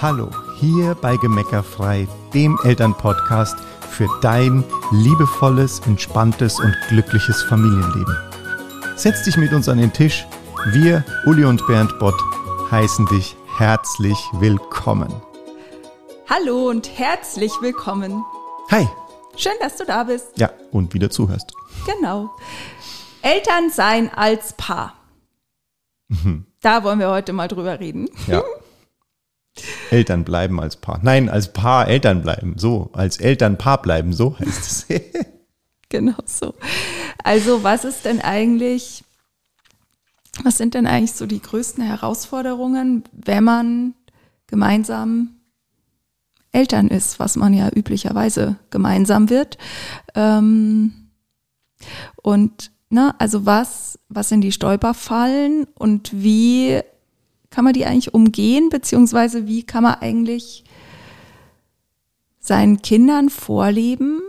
Hallo, 0.00 0.30
hier 0.60 0.94
bei 0.94 1.16
Gemeckerfrei, 1.16 2.06
dem 2.32 2.56
Elternpodcast 2.62 3.56
für 3.90 4.06
dein 4.22 4.62
liebevolles, 4.92 5.80
entspanntes 5.80 6.60
und 6.60 6.72
glückliches 6.88 7.42
Familienleben. 7.42 8.16
Setz 8.94 9.24
dich 9.24 9.36
mit 9.36 9.52
uns 9.52 9.68
an 9.68 9.78
den 9.78 9.92
Tisch. 9.92 10.24
Wir, 10.66 11.04
Uli 11.26 11.44
und 11.44 11.66
Bernd 11.66 11.98
Bott, 11.98 12.14
heißen 12.70 13.06
dich 13.06 13.34
herzlich 13.56 14.16
willkommen. 14.34 15.12
Hallo 16.30 16.68
und 16.68 16.96
herzlich 16.96 17.50
willkommen. 17.60 18.24
Hi. 18.70 18.86
Schön, 19.34 19.54
dass 19.60 19.78
du 19.78 19.84
da 19.84 20.04
bist. 20.04 20.38
Ja, 20.38 20.52
und 20.70 20.94
wieder 20.94 21.10
zuhörst. 21.10 21.52
Genau. 21.86 22.30
Eltern 23.22 23.70
sein 23.70 24.14
als 24.14 24.52
Paar. 24.52 24.94
Mhm. 26.06 26.46
Da 26.60 26.84
wollen 26.84 27.00
wir 27.00 27.10
heute 27.10 27.32
mal 27.32 27.48
drüber 27.48 27.80
reden. 27.80 28.08
Ja. 28.28 28.44
Eltern 29.90 30.24
bleiben 30.24 30.60
als 30.60 30.76
Paar. 30.76 31.00
Nein, 31.02 31.28
als 31.28 31.52
Paar 31.52 31.88
Eltern 31.88 32.22
bleiben. 32.22 32.54
So, 32.58 32.90
als 32.92 33.18
Elternpaar 33.18 33.82
bleiben. 33.82 34.12
So 34.12 34.38
heißt 34.38 34.48
es. 34.60 34.86
genau 35.88 36.18
so. 36.24 36.54
Also, 37.24 37.62
was 37.62 37.84
ist 37.84 38.04
denn 38.04 38.20
eigentlich, 38.20 39.04
was 40.42 40.58
sind 40.58 40.74
denn 40.74 40.86
eigentlich 40.86 41.12
so 41.12 41.26
die 41.26 41.42
größten 41.42 41.84
Herausforderungen, 41.84 43.04
wenn 43.12 43.44
man 43.44 43.94
gemeinsam 44.46 45.30
Eltern 46.52 46.88
ist, 46.88 47.18
was 47.18 47.36
man 47.36 47.52
ja 47.52 47.68
üblicherweise 47.74 48.56
gemeinsam 48.70 49.30
wird? 49.30 49.58
Ähm, 50.14 51.10
und, 52.22 52.70
na, 52.90 53.14
also 53.18 53.44
was, 53.46 53.98
was 54.08 54.28
sind 54.28 54.40
die 54.40 54.52
Stolperfallen 54.52 55.66
und 55.74 56.10
wie 56.12 56.80
kann 57.50 57.64
man 57.64 57.72
die 57.72 57.86
eigentlich 57.86 58.14
umgehen, 58.14 58.68
beziehungsweise 58.68 59.46
wie 59.46 59.62
kann 59.62 59.82
man 59.82 59.94
eigentlich 59.94 60.64
seinen 62.40 62.82
Kindern 62.82 63.30
vorleben, 63.30 64.20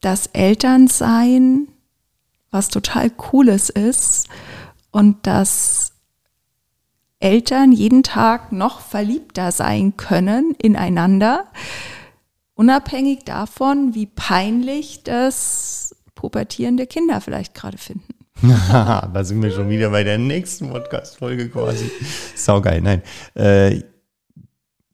dass 0.00 0.26
Elternsein 0.28 1.68
was 2.50 2.68
total 2.68 3.10
Cooles 3.10 3.68
ist 3.68 4.28
und 4.90 5.26
dass 5.26 5.92
Eltern 7.20 7.72
jeden 7.72 8.02
Tag 8.02 8.52
noch 8.52 8.80
verliebter 8.80 9.52
sein 9.52 9.96
können 9.96 10.54
ineinander, 10.54 11.46
unabhängig 12.54 13.24
davon, 13.24 13.94
wie 13.94 14.06
peinlich 14.06 15.02
das 15.02 15.96
pubertierende 16.14 16.86
Kinder 16.86 17.20
vielleicht 17.20 17.54
gerade 17.54 17.78
finden. 17.78 18.14
da 18.68 19.24
sind 19.24 19.42
wir 19.42 19.50
schon 19.50 19.68
wieder 19.68 19.90
bei 19.90 20.04
der 20.04 20.18
nächsten 20.18 20.70
Podcast-Folge 20.70 21.48
quasi. 21.48 21.90
Saugeil, 22.36 22.80
nein. 22.80 23.02
Äh, 23.34 23.82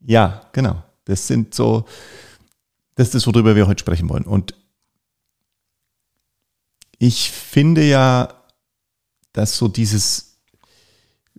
ja, 0.06 0.42
genau. 0.52 0.82
Das 1.04 1.26
sind 1.26 1.54
so, 1.54 1.84
das 2.94 3.08
ist 3.08 3.14
das, 3.14 3.26
worüber 3.26 3.54
wir 3.54 3.66
heute 3.66 3.80
sprechen 3.80 4.08
wollen. 4.08 4.24
Und 4.24 4.54
ich 6.98 7.30
finde 7.30 7.84
ja, 7.84 8.32
dass 9.32 9.58
so 9.58 9.68
dieses, 9.68 10.38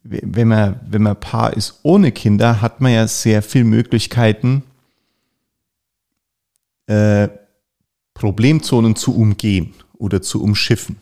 wenn 0.04 0.50
man, 0.50 0.80
wenn 0.88 1.02
man 1.02 1.20
Paar 1.20 1.56
ist 1.58 1.80
ohne 1.82 2.12
Kinder, 2.12 2.62
hat 2.62 2.82
man 2.82 2.92
ja 2.92 3.08
sehr 3.08 3.42
viele 3.42 3.66
Möglichkeiten, 3.66 4.64
äh, 6.86 7.30
Problemzonen 8.14 8.96
zu 8.96 9.16
umgehen 9.16 9.74
oder 9.98 10.22
zu 10.22 10.44
umschiffen. 10.44 10.98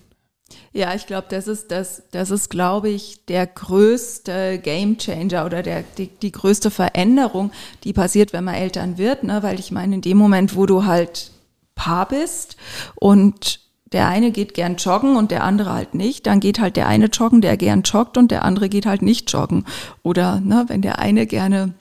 Ja, 0.71 0.93
ich 0.93 1.05
glaube, 1.05 1.27
das 1.29 1.47
ist 1.47 1.71
das, 1.71 2.03
das 2.11 2.31
ist, 2.31 2.49
glaube 2.49 2.89
ich, 2.89 3.25
der 3.25 3.45
größte 3.47 4.59
Gamechanger 4.59 5.45
oder 5.45 5.63
der, 5.63 5.83
die, 5.97 6.07
die 6.07 6.31
größte 6.31 6.71
Veränderung, 6.71 7.51
die 7.83 7.93
passiert, 7.93 8.33
wenn 8.33 8.43
man 8.43 8.55
Eltern 8.55 8.97
wird, 8.97 9.23
ne? 9.23 9.43
Weil 9.43 9.59
ich 9.59 9.71
meine, 9.71 9.95
in 9.95 10.01
dem 10.01 10.17
Moment, 10.17 10.55
wo 10.55 10.65
du 10.65 10.85
halt 10.85 11.31
Paar 11.75 12.07
bist 12.07 12.57
und 12.95 13.59
der 13.93 14.07
eine 14.07 14.31
geht 14.31 14.55
gern 14.55 14.77
joggen 14.77 15.15
und 15.15 15.29
der 15.29 15.43
andere 15.43 15.71
halt 15.71 15.93
nicht, 15.93 16.25
dann 16.25 16.39
geht 16.39 16.59
halt 16.59 16.75
der 16.75 16.87
eine 16.87 17.05
joggen, 17.05 17.41
der 17.41 17.57
gern 17.57 17.83
joggt 17.83 18.17
und 18.17 18.31
der 18.31 18.43
andere 18.43 18.67
geht 18.67 18.87
halt 18.87 19.03
nicht 19.03 19.31
joggen. 19.31 19.65
Oder 20.01 20.39
ne, 20.39 20.65
wenn 20.67 20.81
der 20.81 20.97
eine 20.99 21.27
gerne 21.27 21.75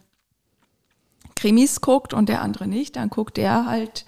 Krimis 1.35 1.81
guckt 1.81 2.13
und 2.13 2.29
der 2.29 2.43
andere 2.43 2.67
nicht, 2.67 2.97
dann 2.97 3.09
guckt 3.09 3.39
der 3.39 3.67
halt 3.67 4.05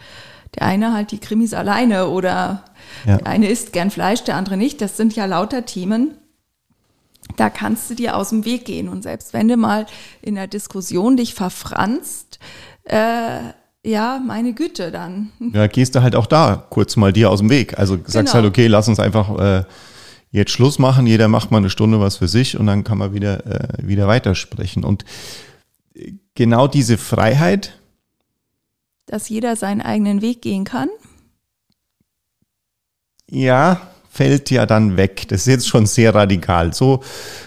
der 0.57 0.67
eine 0.67 0.93
halt 0.93 1.11
die 1.11 1.19
Krimis 1.19 1.55
alleine 1.55 2.09
oder 2.09 2.65
ja. 3.07 3.19
der 3.19 3.27
eine 3.27 3.49
isst 3.49 3.73
gern 3.73 3.91
Fleisch, 3.91 4.25
der 4.25 4.37
andere 4.37 4.57
nicht. 4.57 4.81
Das 4.81 4.97
sind 4.97 5.15
ja 5.17 5.27
lauter 5.27 5.67
Themen. 5.67 6.13
Da 7.37 7.51
kannst 7.51 7.91
du 7.91 7.95
dir 7.95 8.17
aus 8.17 8.31
dem 8.31 8.45
Weg 8.45 8.65
gehen. 8.65 8.89
Und 8.89 9.03
selbst 9.03 9.33
wenn 9.33 9.49
du 9.49 9.57
mal 9.57 9.87
in 10.23 10.35
der 10.35 10.47
Diskussion 10.47 11.17
dich 11.17 11.35
verfranst, 11.35 12.39
äh, 12.85 13.39
ja, 13.87 14.21
meine 14.27 14.55
Güte, 14.55 14.91
dann. 14.91 15.31
Ja, 15.53 15.67
gehst 15.67 15.95
du 15.95 16.03
halt 16.03 16.17
auch 16.17 16.27
da 16.27 16.67
kurz 16.71 16.97
mal 16.97 17.13
dir 17.13 17.31
aus 17.31 17.41
dem 17.41 17.51
Weg. 17.51 17.79
Also 17.79 17.97
sagst 17.97 18.15
genau. 18.15 18.33
halt, 18.33 18.47
okay, 18.47 18.67
lass 18.67 18.89
uns 18.89 18.99
einfach 18.99 19.39
äh, 19.39 19.65
jetzt 20.31 20.53
Schluss 20.53 20.79
machen. 20.79 21.07
Jeder 21.07 21.29
macht 21.29 21.51
mal 21.51 21.59
eine 21.59 21.71
Stunde 21.71 22.01
was 22.01 22.17
für 22.17 22.29
sich 22.29 22.59
und 22.59 22.67
dann 22.67 22.85
kann 22.85 22.99
man 22.99 23.13
wieder, 23.13 23.47
äh, 23.47 23.87
wieder 23.87 24.07
weitersprechen. 24.07 24.85
Und 24.85 25.05
genau 26.35 26.67
diese 26.67 26.99
Freiheit, 26.99 27.79
dass 29.07 29.29
jeder 29.29 29.57
seinen 29.57 29.81
eigenen 29.81 30.23
Weg 30.23 30.43
gehen 30.43 30.65
kann? 30.65 30.89
Ja, 33.31 33.81
fällt 34.15 34.51
ja 34.51 34.65
dann 34.65 34.97
weg. 34.97 35.27
Das 35.29 35.41
ist 35.41 35.47
jetzt 35.47 35.69
schon 35.69 35.87
sehr 35.87 36.15
radikal. 36.15 36.73
So, 36.73 37.03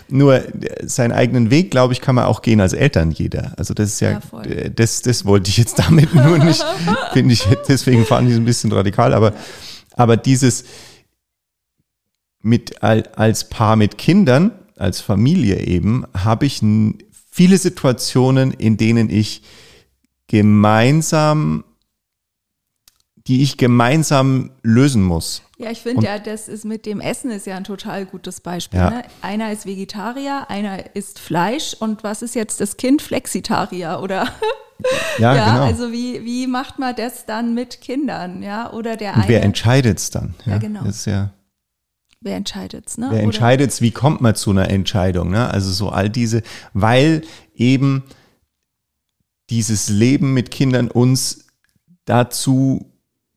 nur 0.10 0.44
seinen 0.84 1.14
eigenen 1.14 1.50
Weg, 1.50 1.72
glaube 1.72 1.94
ich, 1.94 2.02
kann 2.02 2.16
man 2.16 2.26
auch 2.26 2.42
gehen 2.42 2.60
als 2.60 2.74
Eltern 2.74 3.12
jeder. 3.12 3.54
Also 3.58 3.74
das 3.74 3.94
ist 3.94 4.00
ja, 4.02 4.12
ja 4.12 4.70
das, 4.70 5.02
das 5.02 5.24
wollte 5.24 5.50
ich 5.50 5.58
jetzt 5.58 5.80
damit 5.80 6.14
nur 6.14 6.38
nicht, 6.40 6.64
finde 7.14 7.34
ich, 7.34 7.48
deswegen 7.68 8.06
fand 8.06 8.28
ich 8.28 8.34
es 8.34 8.40
ein 8.40 8.46
bisschen 8.46 8.72
radikal, 8.74 9.14
aber, 9.14 9.34
aber 9.96 10.18
dieses 10.18 10.66
mit 12.42 12.84
als 12.84 13.50
Paar 13.50 13.76
mit 13.76 13.98
Kindern, 13.98 14.52
als 14.76 15.02
Familie 15.02 15.60
eben, 15.66 16.06
habe 16.14 16.46
ich 16.46 16.62
viele 17.32 17.58
Situationen, 17.58 18.52
in 18.52 18.78
denen 18.78 19.10
ich 19.10 19.42
gemeinsam, 20.28 21.64
die 23.28 23.44
ich 23.44 23.58
gemeinsam 23.58 24.52
lösen 24.64 25.04
muss. 25.04 25.42
Ja, 25.58 25.72
ich 25.72 25.82
finde 25.82 26.06
ja, 26.06 26.20
das 26.20 26.48
ist 26.48 26.66
mit 26.66 26.86
dem 26.86 27.02
Essen 27.02 27.32
ist 27.32 27.48
ja 27.48 27.56
ein 27.58 27.64
total 27.64 28.06
gutes 28.06 28.42
Beispiel. 28.42 28.80
Ja. 28.80 28.90
Ne? 28.90 29.04
Einer 29.22 29.52
ist 29.52 29.66
Vegetarier, 29.66 30.46
einer 30.50 30.96
isst 30.96 31.20
Fleisch 31.20 31.76
und 31.80 32.04
was 32.04 32.22
ist 32.22 32.36
jetzt 32.36 32.62
das 32.62 32.78
Kind 32.78 33.02
Flexitarier 33.02 34.00
oder? 34.02 34.28
Ja, 35.18 35.34
ja 35.34 35.54
genau. 35.54 35.66
Also 35.66 35.92
wie, 35.92 36.24
wie 36.24 36.46
macht 36.46 36.78
man 36.78 36.96
das 36.96 37.26
dann 37.26 37.56
mit 37.56 37.82
Kindern, 37.82 38.44
ja? 38.44 38.72
Oder 38.72 38.96
der 38.96 39.14
und 39.14 39.22
eine. 39.22 39.28
Wer 39.28 39.42
entscheidet 39.42 39.98
es 39.98 40.12
dann? 40.12 40.36
Ja, 40.46 40.52
ja 40.52 40.58
genau. 40.60 40.86
Ist 40.86 41.08
ja 41.08 41.32
Wer 42.20 42.36
entscheidet 42.36 42.88
es, 42.88 42.98
ne? 42.98 43.10
Wer 43.12 43.22
entscheidet 43.22 43.72
es, 43.72 43.82
wie 43.82 43.92
kommt 43.92 44.22
man 44.22 44.36
zu 44.36 44.50
einer 44.50 44.70
Entscheidung, 44.70 45.30
ne? 45.30 45.50
Also 45.50 45.72
so 45.72 45.90
all 45.90 46.10
diese, 46.10 46.42
weil 46.74 47.22
eben 47.56 48.04
dieses 49.50 49.90
Leben 49.90 50.34
mit 50.34 50.52
Kindern 50.52 50.90
uns 50.90 51.46
dazu 52.06 52.92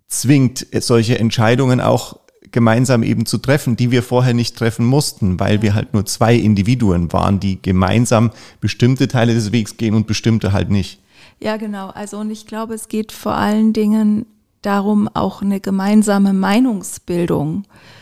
zwingt, 0.08 0.66
solche 0.80 1.18
Entscheidungen 1.18 1.80
auch 1.80 2.18
gemeinsam 2.50 3.02
eben 3.02 3.26
zu 3.26 3.38
treffen, 3.38 3.76
die 3.76 3.90
wir 3.90 4.02
vorher 4.02 4.34
nicht 4.34 4.56
treffen 4.56 4.84
mussten, 4.84 5.38
weil 5.38 5.62
wir 5.62 5.74
halt 5.74 5.94
nur 5.94 6.04
zwei 6.06 6.34
Individuen 6.34 7.12
waren, 7.12 7.38
die 7.38 7.62
gemeinsam 7.62 8.32
bestimmte 8.60 9.06
Teile 9.06 9.34
des 9.34 9.52
Wegs 9.52 9.76
gehen 9.76 9.94
und 9.94 10.08
bestimmte 10.08 10.52
halt 10.52 10.70
nicht. 10.70 11.00
Ja, 11.38 11.56
genau. 11.56 11.88
Also 11.90 12.18
und 12.18 12.30
ich 12.30 12.46
glaube, 12.46 12.74
es 12.74 12.88
geht 12.88 13.12
vor 13.12 13.34
allen 13.34 13.72
Dingen 13.72 14.26
darum, 14.62 15.08
auch 15.14 15.42
eine 15.42 15.60
gemeinsame 15.60 16.32
Meinungsbildung 16.32 17.64
äh, 17.64 17.99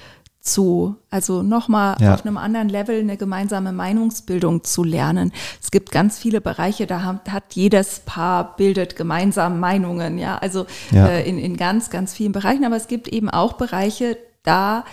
zu, 0.48 0.96
also 1.10 1.42
nochmal 1.42 1.96
ja. 2.00 2.14
auf 2.14 2.24
einem 2.24 2.36
anderen 2.36 2.68
Level 2.68 3.00
eine 3.00 3.16
gemeinsame 3.16 3.72
Meinungsbildung 3.72 4.64
zu 4.64 4.82
lernen. 4.82 5.32
Es 5.62 5.70
gibt 5.70 5.92
ganz 5.92 6.18
viele 6.18 6.40
Bereiche, 6.40 6.86
da 6.86 7.02
hat, 7.02 7.30
hat 7.30 7.44
jedes 7.54 8.00
Paar 8.00 8.56
bildet 8.56 8.96
gemeinsam 8.96 9.60
Meinungen, 9.60 10.18
ja, 10.18 10.38
also 10.38 10.66
ja. 10.90 11.06
Äh, 11.08 11.28
in, 11.28 11.38
in 11.38 11.56
ganz, 11.56 11.90
ganz 11.90 12.14
vielen 12.14 12.32
Bereichen. 12.32 12.64
Aber 12.64 12.76
es 12.76 12.88
gibt 12.88 13.08
eben 13.08 13.30
auch 13.30 13.54
Bereiche, 13.54 14.16
da 14.42 14.84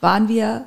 waren 0.00 0.28
wir 0.28 0.66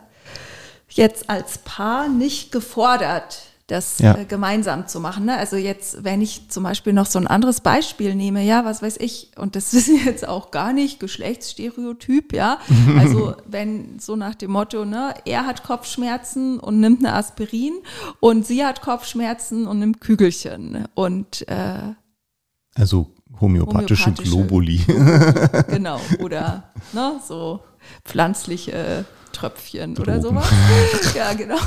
jetzt 0.89 1.29
als 1.29 1.59
Paar 1.59 2.09
nicht 2.09 2.51
gefordert, 2.51 3.50
das 3.71 3.99
ja. 3.99 4.17
äh, 4.17 4.25
gemeinsam 4.25 4.87
zu 4.87 4.99
machen. 4.99 5.25
Ne? 5.25 5.37
Also 5.37 5.55
jetzt, 5.55 6.03
wenn 6.03 6.21
ich 6.21 6.49
zum 6.49 6.63
Beispiel 6.63 6.91
noch 6.93 7.05
so 7.05 7.17
ein 7.17 7.27
anderes 7.27 7.61
Beispiel 7.61 8.15
nehme, 8.15 8.43
ja, 8.43 8.65
was 8.65 8.81
weiß 8.81 8.97
ich, 8.97 9.31
und 9.37 9.55
das 9.55 9.73
ist 9.73 9.87
jetzt 9.87 10.27
auch 10.27 10.51
gar 10.51 10.73
nicht 10.73 10.99
Geschlechtsstereotyp, 10.99 12.33
ja. 12.33 12.59
Also 12.99 13.35
wenn 13.47 13.99
so 13.99 14.15
nach 14.15 14.35
dem 14.35 14.51
Motto, 14.51 14.85
ne, 14.85 15.13
er 15.25 15.45
hat 15.45 15.63
Kopfschmerzen 15.63 16.59
und 16.59 16.79
nimmt 16.79 16.99
eine 16.99 17.13
Aspirin 17.15 17.73
und 18.19 18.45
sie 18.45 18.65
hat 18.65 18.81
Kopfschmerzen 18.81 19.65
und 19.65 19.79
nimmt 19.79 20.01
Kügelchen. 20.01 20.87
Und 20.93 21.47
äh, 21.47 21.93
also 22.75 23.11
homöopathische, 23.39 24.07
homöopathische 24.07 24.29
Globuli. 24.29 24.77
genau, 25.69 25.99
oder 26.19 26.71
ne, 26.93 27.19
so 27.25 27.61
pflanzliche 28.03 29.05
Tröpfchen 29.31 29.95
Drogen. 29.95 30.09
oder 30.09 30.21
sowas. 30.21 30.51
ja, 31.15 31.33
genau. 31.33 31.57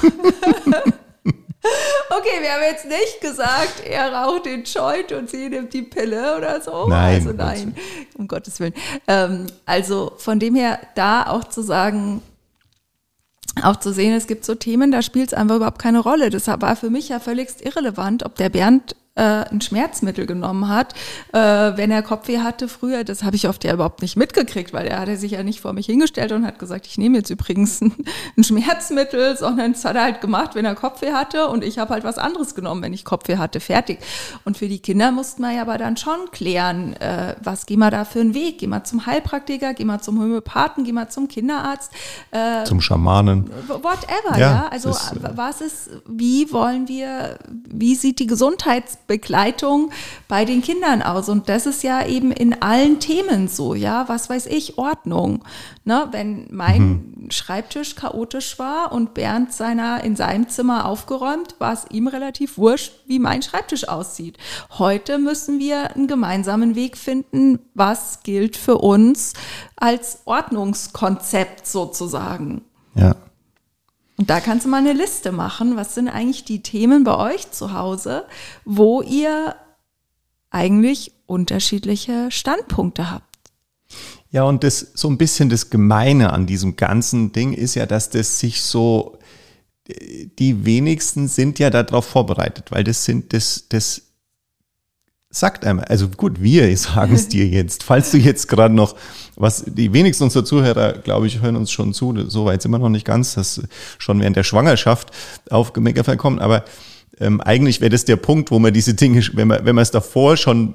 Okay, 2.18 2.42
wir 2.42 2.52
haben 2.52 2.62
jetzt 2.62 2.86
nicht 2.86 3.20
gesagt, 3.20 3.82
er 3.84 4.12
raucht 4.12 4.46
den 4.46 4.64
Joint 4.64 5.12
und 5.12 5.30
sie 5.30 5.48
nimmt 5.48 5.72
die 5.72 5.82
Pille 5.82 6.36
oder 6.36 6.60
so. 6.60 6.86
Nein. 6.86 7.14
Also 7.14 7.32
nein, 7.32 7.74
um 8.16 8.28
Gottes 8.28 8.60
Willen. 8.60 8.74
Ähm, 9.08 9.46
also 9.66 10.12
von 10.18 10.38
dem 10.38 10.54
her, 10.54 10.78
da 10.94 11.26
auch 11.26 11.44
zu 11.44 11.62
sagen, 11.62 12.22
auch 13.62 13.76
zu 13.76 13.92
sehen, 13.92 14.14
es 14.14 14.26
gibt 14.26 14.44
so 14.44 14.54
Themen, 14.54 14.92
da 14.92 15.02
spielt 15.02 15.28
es 15.28 15.34
einfach 15.34 15.56
überhaupt 15.56 15.80
keine 15.80 16.00
Rolle. 16.00 16.30
Das 16.30 16.46
war 16.46 16.76
für 16.76 16.90
mich 16.90 17.08
ja 17.08 17.20
völlig 17.20 17.48
irrelevant, 17.64 18.24
ob 18.24 18.34
der 18.36 18.48
Bernd 18.48 18.96
äh, 19.16 19.22
ein 19.22 19.60
Schmerzmittel 19.60 20.26
genommen 20.26 20.68
hat, 20.68 20.94
äh, 21.32 21.38
wenn 21.38 21.90
er 21.90 22.02
Kopfweh 22.02 22.38
hatte 22.38 22.68
früher. 22.68 23.04
Das 23.04 23.22
habe 23.22 23.36
ich 23.36 23.48
oft 23.48 23.62
ja 23.64 23.72
überhaupt 23.72 24.02
nicht 24.02 24.16
mitgekriegt, 24.16 24.72
weil 24.72 24.86
er 24.86 25.00
hatte 25.00 25.16
sich 25.16 25.32
ja 25.32 25.42
nicht 25.42 25.60
vor 25.60 25.72
mich 25.72 25.86
hingestellt 25.86 26.32
und 26.32 26.44
hat 26.44 26.58
gesagt, 26.58 26.86
ich 26.86 26.98
nehme 26.98 27.18
jetzt 27.18 27.30
übrigens 27.30 27.80
ein, 27.82 27.94
ein 28.36 28.44
Schmerzmittel, 28.44 29.36
sondern 29.36 29.72
das 29.72 29.84
hat 29.84 29.96
er 29.96 30.02
halt 30.02 30.20
gemacht, 30.20 30.54
wenn 30.54 30.64
er 30.64 30.74
Kopfweh 30.74 31.12
hatte 31.12 31.48
und 31.48 31.62
ich 31.62 31.78
habe 31.78 31.94
halt 31.94 32.04
was 32.04 32.18
anderes 32.18 32.54
genommen, 32.54 32.82
wenn 32.82 32.92
ich 32.92 33.04
Kopfweh 33.04 33.36
hatte, 33.36 33.60
fertig. 33.60 33.98
Und 34.44 34.58
für 34.58 34.68
die 34.68 34.80
Kinder 34.80 35.12
mussten 35.12 35.42
wir 35.42 35.52
ja 35.52 35.62
aber 35.62 35.78
dann 35.78 35.96
schon 35.96 36.30
klären, 36.32 36.94
äh, 36.94 37.36
was 37.42 37.66
gehen 37.66 37.78
wir 37.78 37.90
da 37.90 38.04
für 38.04 38.20
einen 38.20 38.34
Weg? 38.34 38.58
Gehen 38.58 38.70
wir 38.70 38.84
zum 38.84 39.06
Heilpraktiker, 39.06 39.74
gehen 39.74 39.86
wir 39.86 40.00
zum 40.00 40.20
Homöopathen, 40.20 40.84
gehen 40.84 40.94
wir 40.94 41.08
zum 41.08 41.28
Kinderarzt. 41.28 41.92
Äh, 42.32 42.64
zum 42.64 42.80
Schamanen. 42.80 43.50
Whatever, 43.68 44.32
ja. 44.32 44.38
ja? 44.38 44.68
Also 44.70 44.90
ist, 44.90 45.12
äh, 45.12 45.36
was 45.36 45.60
ist, 45.60 45.90
wie 46.08 46.52
wollen 46.52 46.88
wir, 46.88 47.38
wie 47.48 47.94
sieht 47.94 48.18
die 48.18 48.26
Gesundheits 48.26 48.98
Begleitung 49.06 49.90
bei 50.28 50.44
den 50.44 50.62
Kindern 50.62 51.02
aus. 51.02 51.28
Und 51.28 51.48
das 51.48 51.66
ist 51.66 51.82
ja 51.82 52.06
eben 52.06 52.32
in 52.32 52.62
allen 52.62 53.00
Themen 53.00 53.48
so, 53.48 53.74
ja, 53.74 54.08
was 54.08 54.30
weiß 54.30 54.46
ich, 54.46 54.78
Ordnung. 54.78 55.44
Ne? 55.84 56.08
Wenn 56.10 56.48
mein 56.50 56.82
mhm. 56.82 57.30
Schreibtisch 57.30 57.96
chaotisch 57.96 58.58
war 58.58 58.92
und 58.92 59.14
Bernd 59.14 59.52
seiner 59.52 60.04
in 60.04 60.16
seinem 60.16 60.48
Zimmer 60.48 60.86
aufgeräumt, 60.86 61.56
war 61.58 61.72
es 61.72 61.86
ihm 61.90 62.06
relativ 62.06 62.58
wurscht, 62.58 62.92
wie 63.06 63.18
mein 63.18 63.42
Schreibtisch 63.42 63.88
aussieht. 63.88 64.38
Heute 64.78 65.18
müssen 65.18 65.58
wir 65.58 65.94
einen 65.94 66.06
gemeinsamen 66.06 66.74
Weg 66.74 66.96
finden, 66.96 67.58
was 67.74 68.22
gilt 68.22 68.56
für 68.56 68.78
uns 68.78 69.32
als 69.76 70.20
Ordnungskonzept 70.24 71.66
sozusagen. 71.66 72.62
Ja. 72.94 73.16
Und 74.16 74.30
da 74.30 74.40
kannst 74.40 74.64
du 74.64 74.70
mal 74.70 74.78
eine 74.78 74.92
Liste 74.92 75.32
machen. 75.32 75.76
Was 75.76 75.94
sind 75.94 76.08
eigentlich 76.08 76.44
die 76.44 76.62
Themen 76.62 77.04
bei 77.04 77.16
euch 77.16 77.50
zu 77.50 77.72
Hause, 77.72 78.26
wo 78.64 79.02
ihr 79.02 79.56
eigentlich 80.50 81.12
unterschiedliche 81.26 82.30
Standpunkte 82.30 83.10
habt? 83.10 83.24
Ja, 84.30 84.44
und 84.44 84.64
das 84.64 84.92
so 84.94 85.08
ein 85.08 85.18
bisschen 85.18 85.48
das 85.48 85.70
Gemeine 85.70 86.32
an 86.32 86.46
diesem 86.46 86.76
ganzen 86.76 87.32
Ding 87.32 87.52
ist 87.52 87.74
ja, 87.74 87.86
dass 87.86 88.10
das 88.10 88.38
sich 88.38 88.62
so, 88.62 89.18
die 89.86 90.64
wenigsten 90.64 91.28
sind 91.28 91.58
ja 91.58 91.70
darauf 91.70 92.06
vorbereitet, 92.06 92.70
weil 92.70 92.84
das 92.84 93.04
sind, 93.04 93.32
das, 93.32 93.66
das 93.68 94.03
sagt 95.34 95.66
einmal, 95.66 95.86
also 95.86 96.08
gut, 96.08 96.40
wir 96.42 96.76
sagen 96.76 97.14
es 97.14 97.28
dir 97.28 97.46
jetzt, 97.46 97.82
falls 97.82 98.10
du 98.10 98.18
jetzt 98.18 98.48
gerade 98.48 98.74
noch, 98.74 98.94
was 99.36 99.64
die 99.66 99.92
wenigsten 99.92 100.24
unserer 100.24 100.44
Zuhörer, 100.44 100.92
glaube 100.92 101.26
ich, 101.26 101.42
hören 101.42 101.56
uns 101.56 101.70
schon 101.70 101.92
zu, 101.92 102.14
so 102.28 102.44
weit 102.44 102.62
sind 102.62 102.70
wir 102.70 102.78
noch 102.78 102.88
nicht 102.88 103.06
ganz, 103.06 103.34
das 103.34 103.62
schon 103.98 104.20
während 104.20 104.36
der 104.36 104.44
Schwangerschaft 104.44 105.10
auf 105.50 105.72
Gemecker 105.72 106.16
kommt, 106.16 106.40
aber 106.40 106.64
ähm, 107.20 107.40
eigentlich 107.40 107.80
wäre 107.80 107.90
das 107.90 108.04
der 108.04 108.16
Punkt, 108.16 108.50
wo 108.50 108.58
man 108.58 108.72
diese 108.72 108.94
Dinge, 108.94 109.22
wenn 109.34 109.48
man, 109.48 109.64
wenn 109.64 109.74
man 109.74 109.82
es 109.82 109.90
davor 109.90 110.36
schon 110.36 110.74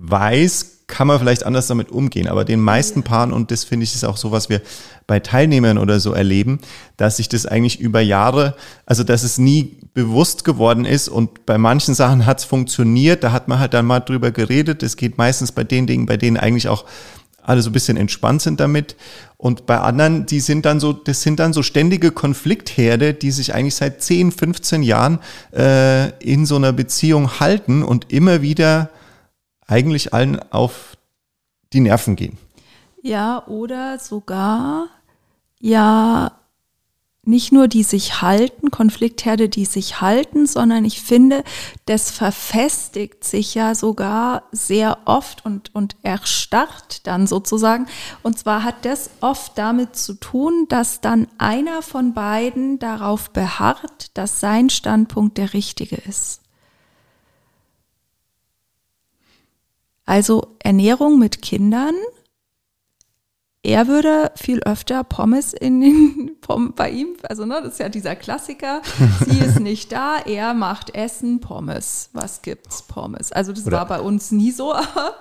weiß, 0.00 0.80
kann 0.86 1.06
man 1.06 1.18
vielleicht 1.18 1.46
anders 1.46 1.68
damit 1.68 1.90
umgehen. 1.90 2.26
Aber 2.26 2.44
den 2.44 2.60
meisten 2.60 3.02
Paaren, 3.02 3.32
und 3.32 3.50
das 3.50 3.64
finde 3.64 3.84
ich 3.84 3.94
ist 3.94 4.04
auch 4.04 4.16
so, 4.16 4.32
was 4.32 4.48
wir 4.48 4.60
bei 5.06 5.20
Teilnehmern 5.20 5.78
oder 5.78 6.00
so 6.00 6.12
erleben, 6.12 6.60
dass 6.96 7.16
sich 7.16 7.28
das 7.28 7.46
eigentlich 7.46 7.80
über 7.80 8.00
Jahre, 8.00 8.56
also 8.86 9.04
dass 9.04 9.22
es 9.22 9.38
nie 9.38 9.78
bewusst 9.94 10.44
geworden 10.44 10.84
ist 10.84 11.08
und 11.08 11.46
bei 11.46 11.58
manchen 11.58 11.94
Sachen 11.94 12.26
hat 12.26 12.40
es 12.40 12.44
funktioniert, 12.44 13.24
da 13.24 13.32
hat 13.32 13.48
man 13.48 13.58
halt 13.58 13.74
dann 13.74 13.86
mal 13.86 14.00
drüber 14.00 14.30
geredet. 14.30 14.82
Es 14.82 14.96
geht 14.96 15.18
meistens 15.18 15.52
bei 15.52 15.64
den 15.64 15.86
Dingen, 15.86 16.06
bei 16.06 16.16
denen 16.16 16.36
eigentlich 16.36 16.68
auch 16.68 16.84
alle 17.42 17.62
so 17.62 17.70
ein 17.70 17.72
bisschen 17.72 17.96
entspannt 17.96 18.42
sind 18.42 18.60
damit. 18.60 18.96
Und 19.36 19.66
bei 19.66 19.78
anderen, 19.78 20.26
die 20.26 20.40
sind 20.40 20.66
dann 20.66 20.80
so, 20.80 20.92
das 20.92 21.22
sind 21.22 21.40
dann 21.40 21.52
so 21.52 21.62
ständige 21.62 22.10
Konfliktherde, 22.10 23.14
die 23.14 23.30
sich 23.30 23.54
eigentlich 23.54 23.74
seit 23.74 24.02
10, 24.02 24.32
15 24.32 24.82
Jahren 24.82 25.18
äh, 25.56 26.10
in 26.18 26.46
so 26.46 26.56
einer 26.56 26.72
Beziehung 26.72 27.40
halten 27.40 27.82
und 27.82 28.12
immer 28.12 28.42
wieder 28.42 28.90
eigentlich 29.70 30.12
allen 30.12 30.40
auf 30.52 30.96
die 31.72 31.80
Nerven 31.80 32.16
gehen. 32.16 32.36
Ja, 33.02 33.46
oder 33.46 33.98
sogar 33.98 34.88
ja 35.60 36.32
nicht 37.22 37.52
nur 37.52 37.68
die 37.68 37.82
sich 37.82 38.22
halten, 38.22 38.70
Konfliktherde, 38.70 39.48
die 39.48 39.66
sich 39.66 40.00
halten, 40.00 40.46
sondern 40.46 40.84
ich 40.84 41.02
finde, 41.02 41.44
das 41.84 42.10
verfestigt 42.10 43.24
sich 43.24 43.54
ja 43.54 43.74
sogar 43.74 44.44
sehr 44.52 44.98
oft 45.04 45.44
und, 45.44 45.74
und 45.74 45.96
erstarrt 46.02 47.06
dann 47.06 47.26
sozusagen. 47.26 47.86
Und 48.22 48.38
zwar 48.38 48.64
hat 48.64 48.84
das 48.84 49.10
oft 49.20 49.56
damit 49.58 49.96
zu 49.96 50.14
tun, 50.14 50.66
dass 50.68 51.00
dann 51.00 51.28
einer 51.38 51.82
von 51.82 52.14
beiden 52.14 52.78
darauf 52.78 53.30
beharrt, 53.30 54.16
dass 54.16 54.40
sein 54.40 54.70
Standpunkt 54.70 55.36
der 55.36 55.52
richtige 55.52 55.96
ist. 55.96 56.40
Also 60.10 60.56
Ernährung 60.58 61.20
mit 61.20 61.40
Kindern 61.40 61.94
er 63.62 63.86
würde 63.88 64.32
viel 64.36 64.60
öfter 64.60 65.04
Pommes 65.04 65.52
in 65.52 65.82
den 65.82 66.30
Pom 66.40 66.72
bei 66.74 66.90
ihm, 66.90 67.08
also 67.28 67.44
ne, 67.44 67.60
das 67.62 67.74
ist 67.74 67.78
ja 67.78 67.88
dieser 67.90 68.16
Klassiker. 68.16 68.80
Sie 69.24 69.38
ist 69.38 69.60
nicht 69.60 69.92
da, 69.92 70.16
er 70.16 70.54
macht 70.54 70.96
Essen, 70.96 71.40
Pommes. 71.40 72.08
Was 72.14 72.40
gibt's? 72.40 72.82
Pommes. 72.82 73.30
Also 73.30 73.52
das 73.52 73.66
Oder 73.66 73.76
war 73.76 73.86
bei 73.86 74.00
uns 74.00 74.32
nie 74.32 74.50
so 74.50 74.74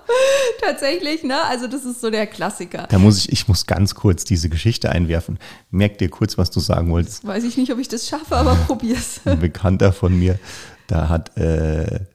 tatsächlich, 0.61 1.23
ne? 1.23 1.35
Also 1.49 1.67
das 1.67 1.85
ist 1.85 2.01
so 2.01 2.09
der 2.09 2.25
Klassiker. 2.25 2.87
Da 2.89 2.97
muss 2.97 3.17
ich, 3.19 3.31
ich 3.31 3.47
muss 3.47 3.67
ganz 3.67 3.93
kurz 3.93 4.23
diese 4.23 4.49
Geschichte 4.49 4.89
einwerfen. 4.89 5.37
Merk 5.69 5.99
dir 5.99 6.09
kurz, 6.09 6.37
was 6.37 6.49
du 6.49 6.61
sagen 6.61 6.89
wolltest. 6.91 7.27
Weiß 7.27 7.43
ich 7.43 7.57
nicht, 7.57 7.71
ob 7.71 7.77
ich 7.77 7.89
das 7.89 8.07
schaffe, 8.07 8.37
aber 8.37 8.55
probier's. 8.65 9.19
Ein 9.25 9.41
Bekannter 9.41 9.91
von 9.91 10.17
mir, 10.17 10.39
da 10.87 11.09
hat 11.09 11.37
äh, 11.37 12.05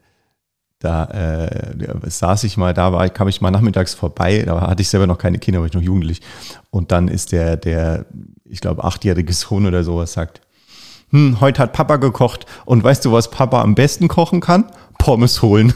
da 0.84 1.04
äh, 1.06 2.10
saß 2.10 2.44
ich 2.44 2.56
mal, 2.56 2.74
da 2.74 2.92
war, 2.92 3.08
kam 3.08 3.28
ich 3.28 3.40
mal 3.40 3.50
nachmittags 3.50 3.94
vorbei, 3.94 4.42
da 4.44 4.60
hatte 4.60 4.82
ich 4.82 4.88
selber 4.88 5.06
noch 5.06 5.18
keine 5.18 5.38
Kinder, 5.38 5.60
war 5.60 5.66
ich 5.66 5.72
noch 5.72 5.82
jugendlich. 5.82 6.20
Und 6.70 6.92
dann 6.92 7.08
ist 7.08 7.32
der, 7.32 7.56
der, 7.56 8.04
ich 8.44 8.60
glaube, 8.60 8.84
achtjährige 8.84 9.32
Sohn 9.32 9.66
oder 9.66 9.82
sowas 9.82 10.12
sagt, 10.12 10.42
hm, 11.10 11.40
heute 11.40 11.62
hat 11.62 11.72
Papa 11.72 11.96
gekocht 11.96 12.44
und 12.66 12.84
weißt 12.84 13.04
du, 13.04 13.12
was 13.12 13.30
Papa 13.30 13.62
am 13.62 13.74
besten 13.74 14.08
kochen 14.08 14.40
kann? 14.40 14.70
Pommes 14.98 15.40
holen. 15.42 15.72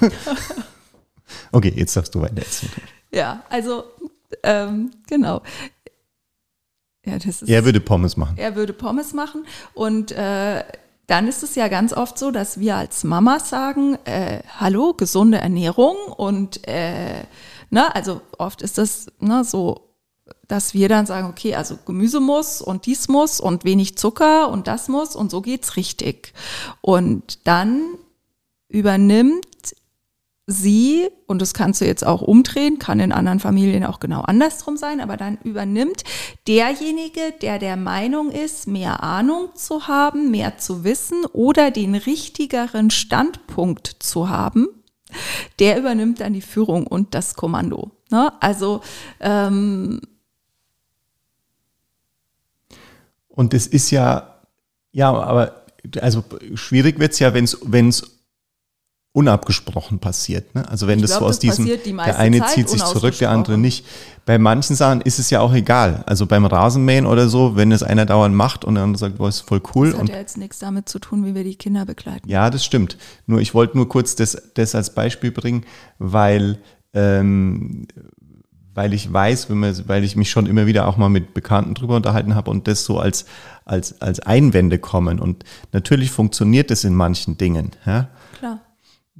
okay, 1.52 1.72
jetzt 1.74 1.96
darfst 1.96 2.14
du 2.14 2.20
weiter 2.20 2.38
erzählen. 2.38 2.72
Ja, 3.10 3.42
also 3.48 3.84
ähm, 4.42 4.90
genau. 5.08 5.42
Ja, 7.06 7.14
das 7.14 7.42
ist, 7.42 7.48
er 7.48 7.64
würde 7.64 7.80
Pommes 7.80 8.18
machen. 8.18 8.36
Er 8.36 8.56
würde 8.56 8.74
Pommes 8.74 9.14
machen 9.14 9.46
und 9.72 10.12
äh, 10.12 10.62
dann 11.08 11.26
ist 11.26 11.42
es 11.42 11.54
ja 11.54 11.68
ganz 11.68 11.94
oft 11.94 12.18
so, 12.18 12.30
dass 12.30 12.60
wir 12.60 12.76
als 12.76 13.02
Mamas 13.02 13.48
sagen, 13.48 13.96
äh, 14.04 14.42
hallo, 14.58 14.92
gesunde 14.92 15.38
Ernährung 15.38 15.96
und 16.14 16.68
äh, 16.68 17.24
ne, 17.70 17.94
also 17.94 18.20
oft 18.36 18.60
ist 18.60 18.76
das 18.76 19.06
ne, 19.18 19.42
so, 19.42 19.88
dass 20.46 20.74
wir 20.74 20.90
dann 20.90 21.06
sagen, 21.06 21.26
okay, 21.28 21.54
also 21.54 21.78
Gemüse 21.86 22.20
muss 22.20 22.60
und 22.60 22.84
dies 22.84 23.08
muss 23.08 23.40
und 23.40 23.64
wenig 23.64 23.96
Zucker 23.96 24.50
und 24.50 24.66
das 24.66 24.88
muss 24.88 25.16
und 25.16 25.30
so 25.30 25.40
geht's 25.40 25.76
richtig. 25.76 26.34
Und 26.82 27.46
dann 27.46 27.80
übernimmt 28.68 29.46
sie, 30.50 31.08
und 31.26 31.42
das 31.42 31.52
kannst 31.52 31.82
du 31.82 31.84
jetzt 31.84 32.04
auch 32.04 32.22
umdrehen, 32.22 32.78
kann 32.78 33.00
in 33.00 33.12
anderen 33.12 33.38
Familien 33.38 33.84
auch 33.84 34.00
genau 34.00 34.22
andersrum 34.22 34.78
sein, 34.78 35.00
aber 35.00 35.18
dann 35.18 35.36
übernimmt 35.44 36.04
derjenige, 36.48 37.34
der 37.42 37.58
der 37.58 37.76
Meinung 37.76 38.30
ist, 38.30 38.66
mehr 38.66 39.02
Ahnung 39.02 39.50
zu 39.54 39.88
haben, 39.88 40.30
mehr 40.30 40.56
zu 40.56 40.84
wissen 40.84 41.26
oder 41.34 41.70
den 41.70 41.94
richtigeren 41.94 42.90
Standpunkt 42.90 43.96
zu 43.98 44.30
haben, 44.30 44.68
der 45.58 45.78
übernimmt 45.78 46.20
dann 46.20 46.32
die 46.32 46.40
Führung 46.40 46.86
und 46.86 47.14
das 47.14 47.34
Kommando. 47.34 47.90
Ne? 48.10 48.32
Also 48.40 48.80
ähm, 49.20 50.00
und 53.28 53.52
es 53.52 53.66
ist 53.66 53.90
ja, 53.90 54.40
ja, 54.92 55.12
aber 55.12 55.66
also 56.00 56.24
schwierig 56.54 56.98
wird 56.98 57.12
es 57.12 57.18
ja, 57.18 57.34
wenn 57.34 57.44
es 57.88 58.17
unabgesprochen 59.18 59.98
passiert. 59.98 60.54
Ne? 60.54 60.68
Also 60.68 60.86
wenn 60.86 61.00
ich 61.00 61.02
das 61.02 61.10
glaub, 61.10 61.22
so 61.22 61.26
aus 61.26 61.38
diesem, 61.40 61.66
die 61.66 61.92
der 61.92 62.20
eine 62.20 62.38
Zeit 62.38 62.50
zieht 62.50 62.68
sich 62.68 62.84
zurück, 62.84 63.18
der 63.18 63.30
andere 63.30 63.58
nicht. 63.58 63.84
Bei 64.26 64.38
manchen 64.38 64.76
Sachen 64.76 65.00
ist 65.00 65.18
es 65.18 65.30
ja 65.30 65.40
auch 65.40 65.52
egal. 65.52 66.04
Also 66.06 66.26
beim 66.26 66.46
Rasenmähen 66.46 67.04
oder 67.04 67.28
so, 67.28 67.56
wenn 67.56 67.72
es 67.72 67.82
einer 67.82 68.06
dauernd 68.06 68.36
macht 68.36 68.64
und 68.64 68.76
der 68.76 68.84
andere 68.84 69.00
sagt, 69.00 69.18
boah, 69.18 69.28
ist 69.28 69.40
voll 69.40 69.60
cool. 69.74 69.90
Das 69.90 70.00
hat 70.02 70.08
ja 70.10 70.16
jetzt 70.18 70.38
nichts 70.38 70.60
damit 70.60 70.88
zu 70.88 71.00
tun, 71.00 71.24
wie 71.24 71.34
wir 71.34 71.42
die 71.42 71.56
Kinder 71.56 71.84
begleiten. 71.84 72.28
Ja, 72.28 72.48
das 72.48 72.64
stimmt. 72.64 72.96
Nur 73.26 73.40
ich 73.40 73.54
wollte 73.54 73.76
nur 73.76 73.88
kurz 73.88 74.14
das, 74.14 74.40
das 74.54 74.76
als 74.76 74.94
Beispiel 74.94 75.32
bringen, 75.32 75.64
weil, 75.98 76.58
ähm, 76.94 77.88
weil 78.72 78.94
ich 78.94 79.12
weiß, 79.12 79.48
man, 79.48 79.88
weil 79.88 80.04
ich 80.04 80.14
mich 80.14 80.30
schon 80.30 80.46
immer 80.46 80.66
wieder 80.66 80.86
auch 80.86 80.96
mal 80.96 81.08
mit 81.08 81.34
Bekannten 81.34 81.74
drüber 81.74 81.96
unterhalten 81.96 82.36
habe 82.36 82.52
und 82.52 82.68
das 82.68 82.84
so 82.84 83.00
als, 83.00 83.24
als, 83.64 84.00
als 84.00 84.20
Einwände 84.20 84.78
kommen. 84.78 85.18
Und 85.18 85.44
natürlich 85.72 86.12
funktioniert 86.12 86.70
das 86.70 86.84
in 86.84 86.94
manchen 86.94 87.36
Dingen. 87.36 87.72
Ja? 87.84 88.10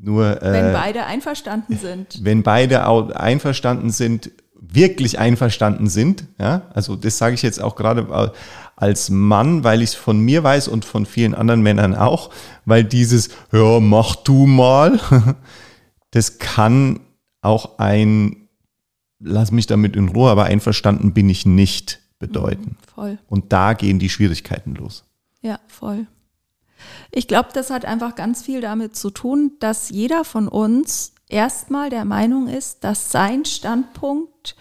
Nur, 0.00 0.42
äh, 0.42 0.52
wenn 0.52 0.72
beide 0.72 1.06
einverstanden 1.06 1.76
sind. 1.76 2.20
Wenn 2.22 2.42
beide 2.42 2.86
auch 2.86 3.10
einverstanden 3.10 3.90
sind, 3.90 4.30
wirklich 4.60 5.18
einverstanden 5.18 5.88
sind, 5.88 6.24
ja, 6.38 6.62
also 6.74 6.94
das 6.96 7.18
sage 7.18 7.34
ich 7.34 7.42
jetzt 7.42 7.60
auch 7.60 7.74
gerade 7.74 8.32
als 8.76 9.10
Mann, 9.10 9.64
weil 9.64 9.82
ich 9.82 9.90
es 9.90 9.94
von 9.96 10.20
mir 10.20 10.44
weiß 10.44 10.68
und 10.68 10.84
von 10.84 11.06
vielen 11.06 11.34
anderen 11.34 11.62
Männern 11.62 11.94
auch, 11.94 12.30
weil 12.64 12.84
dieses, 12.84 13.30
ja, 13.52 13.80
mach 13.80 14.14
du 14.16 14.46
mal, 14.46 15.00
das 16.10 16.38
kann 16.38 17.00
auch 17.40 17.78
ein, 17.78 18.48
lass 19.18 19.50
mich 19.50 19.66
damit 19.66 19.96
in 19.96 20.10
Ruhe, 20.10 20.30
aber 20.30 20.44
einverstanden 20.44 21.12
bin 21.12 21.28
ich 21.28 21.46
nicht 21.46 22.00
bedeuten. 22.18 22.76
Mhm, 22.80 22.92
voll. 22.94 23.18
Und 23.28 23.52
da 23.52 23.72
gehen 23.72 23.98
die 23.98 24.10
Schwierigkeiten 24.10 24.74
los. 24.74 25.04
Ja, 25.40 25.60
voll. 25.66 26.06
Ich 27.10 27.28
glaube, 27.28 27.50
das 27.52 27.70
hat 27.70 27.84
einfach 27.84 28.14
ganz 28.14 28.42
viel 28.42 28.60
damit 28.60 28.96
zu 28.96 29.10
tun, 29.10 29.52
dass 29.60 29.90
jeder 29.90 30.24
von 30.24 30.48
uns 30.48 31.12
erstmal 31.28 31.90
der 31.90 32.04
Meinung 32.04 32.48
ist, 32.48 32.84
dass 32.84 33.10
sein 33.10 33.44
Standpunkt 33.44 34.56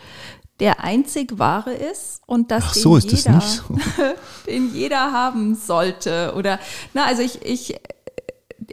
der 0.59 0.83
einzig 0.83 1.37
wahre 1.37 1.73
ist 1.73 2.21
und 2.25 2.51
dass 2.51 2.63
Ach 2.63 2.73
so, 2.73 2.97
den, 2.97 3.09
jeder, 3.09 3.41
so. 3.41 3.75
den 4.47 4.73
jeder 4.73 5.11
haben 5.11 5.55
sollte. 5.55 6.33
Oder 6.35 6.59
na, 6.93 7.05
also 7.05 7.21
ich, 7.21 7.45
ich 7.45 7.75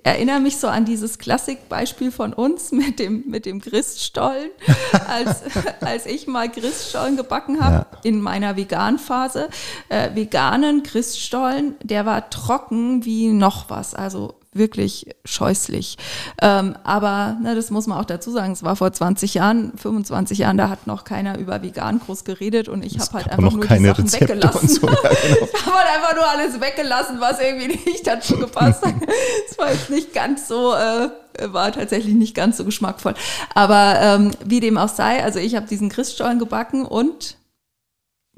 erinnere 0.02 0.40
mich 0.40 0.56
so 0.56 0.68
an 0.68 0.84
dieses 0.84 1.18
Klassikbeispiel 1.18 2.10
von 2.10 2.32
uns 2.32 2.72
mit 2.72 2.98
dem, 2.98 3.24
mit 3.26 3.46
dem 3.46 3.60
Christstollen, 3.60 4.50
als, 5.08 5.42
als 5.80 6.06
ich 6.06 6.26
mal 6.26 6.50
Christstollen 6.50 7.16
gebacken 7.16 7.62
habe 7.62 7.86
ja. 7.92 7.98
in 8.02 8.20
meiner 8.20 8.56
Veganphase. 8.56 9.48
Äh, 9.88 10.14
veganen 10.14 10.82
Christstollen, 10.82 11.76
der 11.82 12.06
war 12.06 12.30
trocken 12.30 13.04
wie 13.04 13.28
noch 13.28 13.70
was. 13.70 13.94
Also 13.94 14.34
wirklich 14.54 15.06
scheußlich. 15.24 15.96
Ähm, 16.40 16.76
aber 16.84 17.36
ne, 17.42 17.54
das 17.54 17.70
muss 17.70 17.86
man 17.86 17.98
auch 17.98 18.04
dazu 18.04 18.30
sagen, 18.30 18.52
es 18.52 18.62
war 18.62 18.76
vor 18.76 18.92
20 18.92 19.34
Jahren, 19.34 19.72
25 19.76 20.38
Jahren, 20.38 20.56
da 20.56 20.68
hat 20.68 20.86
noch 20.86 21.04
keiner 21.04 21.38
über 21.38 21.62
vegan 21.62 22.00
groß 22.00 22.24
geredet 22.24 22.68
und 22.68 22.84
ich 22.84 22.98
habe 22.98 23.12
halt 23.12 23.30
einfach 23.30 23.52
nur 23.52 23.66
die 23.66 23.84
Sachen 23.84 24.04
Rezepte 24.04 24.34
weggelassen. 24.34 24.68
So, 24.68 24.86
ja, 24.86 24.94
genau. 25.02 25.48
ich 25.52 25.66
habe 25.66 25.76
halt 25.76 25.88
einfach 25.96 26.14
nur 26.14 26.28
alles 26.28 26.60
weggelassen, 26.60 27.20
was 27.20 27.40
irgendwie 27.40 27.68
nicht 27.68 28.06
dazu 28.06 28.38
gepasst 28.38 28.84
hat. 28.84 28.94
Es 29.50 29.58
war 29.58 29.70
jetzt 29.70 29.90
nicht 29.90 30.12
ganz 30.12 30.48
so, 30.48 30.74
äh, 30.74 31.08
war 31.52 31.70
tatsächlich 31.72 32.14
nicht 32.14 32.34
ganz 32.34 32.56
so 32.56 32.64
geschmackvoll. 32.64 33.14
Aber 33.54 33.96
ähm, 34.00 34.30
wie 34.44 34.60
dem 34.60 34.78
auch 34.78 34.88
sei, 34.88 35.22
also 35.22 35.38
ich 35.38 35.54
habe 35.54 35.66
diesen 35.66 35.88
Christstollen 35.88 36.38
gebacken 36.38 36.84
und 36.84 37.36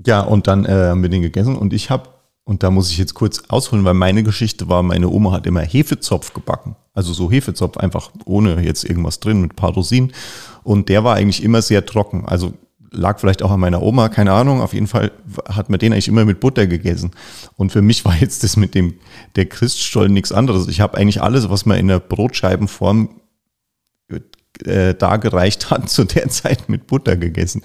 ja, 0.05 0.21
und 0.21 0.47
dann 0.47 0.67
äh, 0.67 0.71
haben 0.71 1.03
wir 1.03 1.09
den 1.09 1.23
gegessen 1.23 1.57
und 1.57 1.73
ich 1.73 1.91
habe 1.91 2.11
und 2.47 2.63
da 2.63 2.71
muss 2.71 2.93
ich 2.93 2.99
jetzt 2.99 3.15
kurz 3.15 3.43
ausholen, 3.49 3.85
weil 3.85 3.95
meine 3.95 4.23
Geschichte 4.23 4.69
war, 4.69 4.85
meine 4.85 5.09
Oma 5.09 5.33
hat 5.33 5.49
immer 5.49 5.63
Hefezopf 5.63 6.33
gebacken. 6.33 6.77
Also 6.95 7.13
so 7.13 7.29
Hefezopf 7.29 7.77
einfach 7.77 8.13
ohne 8.25 8.63
jetzt 8.63 8.85
irgendwas 8.85 9.19
drin 9.19 9.41
mit 9.41 9.61
ein. 9.61 10.13
Und 10.63 10.89
der 10.89 11.03
war 11.03 11.17
eigentlich 11.17 11.43
immer 11.43 11.61
sehr 11.61 11.85
trocken. 11.85 12.25
Also 12.25 12.55
lag 12.93 13.19
vielleicht 13.19 13.43
auch 13.43 13.51
an 13.51 13.59
meiner 13.59 13.83
Oma, 13.83 14.09
keine 14.09 14.31
Ahnung. 14.31 14.61
Auf 14.61 14.75
jeden 14.75 14.87
Fall 14.87 15.11
hat 15.49 15.71
man 15.71 15.81
den 15.81 15.93
eigentlich 15.93 16.07
immer 16.07 16.25
mit 16.25 16.39
Butter 16.39 16.69
gegessen. 16.69 17.11
Und 17.57 17.73
für 17.73 17.83
mich 17.83 18.05
war 18.05 18.15
jetzt 18.15 18.45
das 18.45 18.57
mit 18.57 18.77
dem 18.77 18.95
der 19.35 19.47
Christstollen 19.47 20.13
nichts 20.13 20.31
anderes. 20.31 20.69
Ich 20.69 20.81
habe 20.81 20.97
eigentlich 20.97 21.21
alles, 21.21 21.51
was 21.51 21.67
man 21.67 21.79
in 21.79 21.89
der 21.89 21.99
Brotscheibenform 21.99 23.09
äh, 24.65 24.95
dargereicht 24.95 25.71
hat, 25.71 25.91
zu 25.91 26.05
der 26.05 26.29
Zeit 26.29 26.69
mit 26.69 26.87
Butter 26.87 27.17
gegessen. 27.17 27.63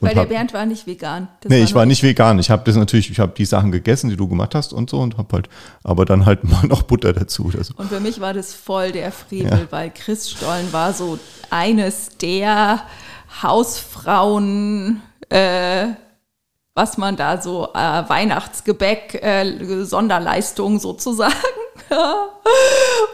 Weil 0.00 0.14
der 0.14 0.26
Bernd 0.26 0.52
war 0.52 0.66
nicht 0.66 0.86
vegan. 0.86 1.28
Das 1.40 1.50
nee, 1.50 1.58
war 1.58 1.64
ich 1.64 1.74
war 1.74 1.86
nicht 1.86 2.02
vegan. 2.02 2.38
Ich 2.38 2.50
habe 2.50 2.62
das 2.64 2.76
natürlich, 2.76 3.10
ich 3.10 3.18
habe 3.18 3.32
die 3.36 3.44
Sachen 3.44 3.72
gegessen, 3.72 4.10
die 4.10 4.16
du 4.16 4.28
gemacht 4.28 4.54
hast 4.54 4.72
und 4.72 4.90
so 4.90 4.98
und 5.00 5.16
habe 5.16 5.28
halt, 5.32 5.48
aber 5.82 6.04
dann 6.04 6.26
halt 6.26 6.44
mal 6.50 6.66
noch 6.66 6.82
Butter 6.82 7.12
dazu. 7.12 7.50
Also. 7.56 7.74
Und 7.76 7.88
für 7.88 8.00
mich 8.00 8.20
war 8.20 8.34
das 8.34 8.54
voll 8.54 8.92
der 8.92 9.12
Frevel, 9.12 9.60
ja. 9.60 9.66
weil 9.70 9.90
Christstollen 9.90 10.72
war 10.72 10.92
so 10.92 11.18
eines 11.50 12.18
der 12.18 12.82
Hausfrauen, 13.42 15.02
äh, 15.30 15.88
was 16.74 16.98
man 16.98 17.16
da 17.16 17.40
so 17.40 17.68
äh, 17.72 18.08
Weihnachtsgebäck, 18.08 19.14
äh, 19.22 19.84
Sonderleistung 19.84 20.78
sozusagen 20.78 21.34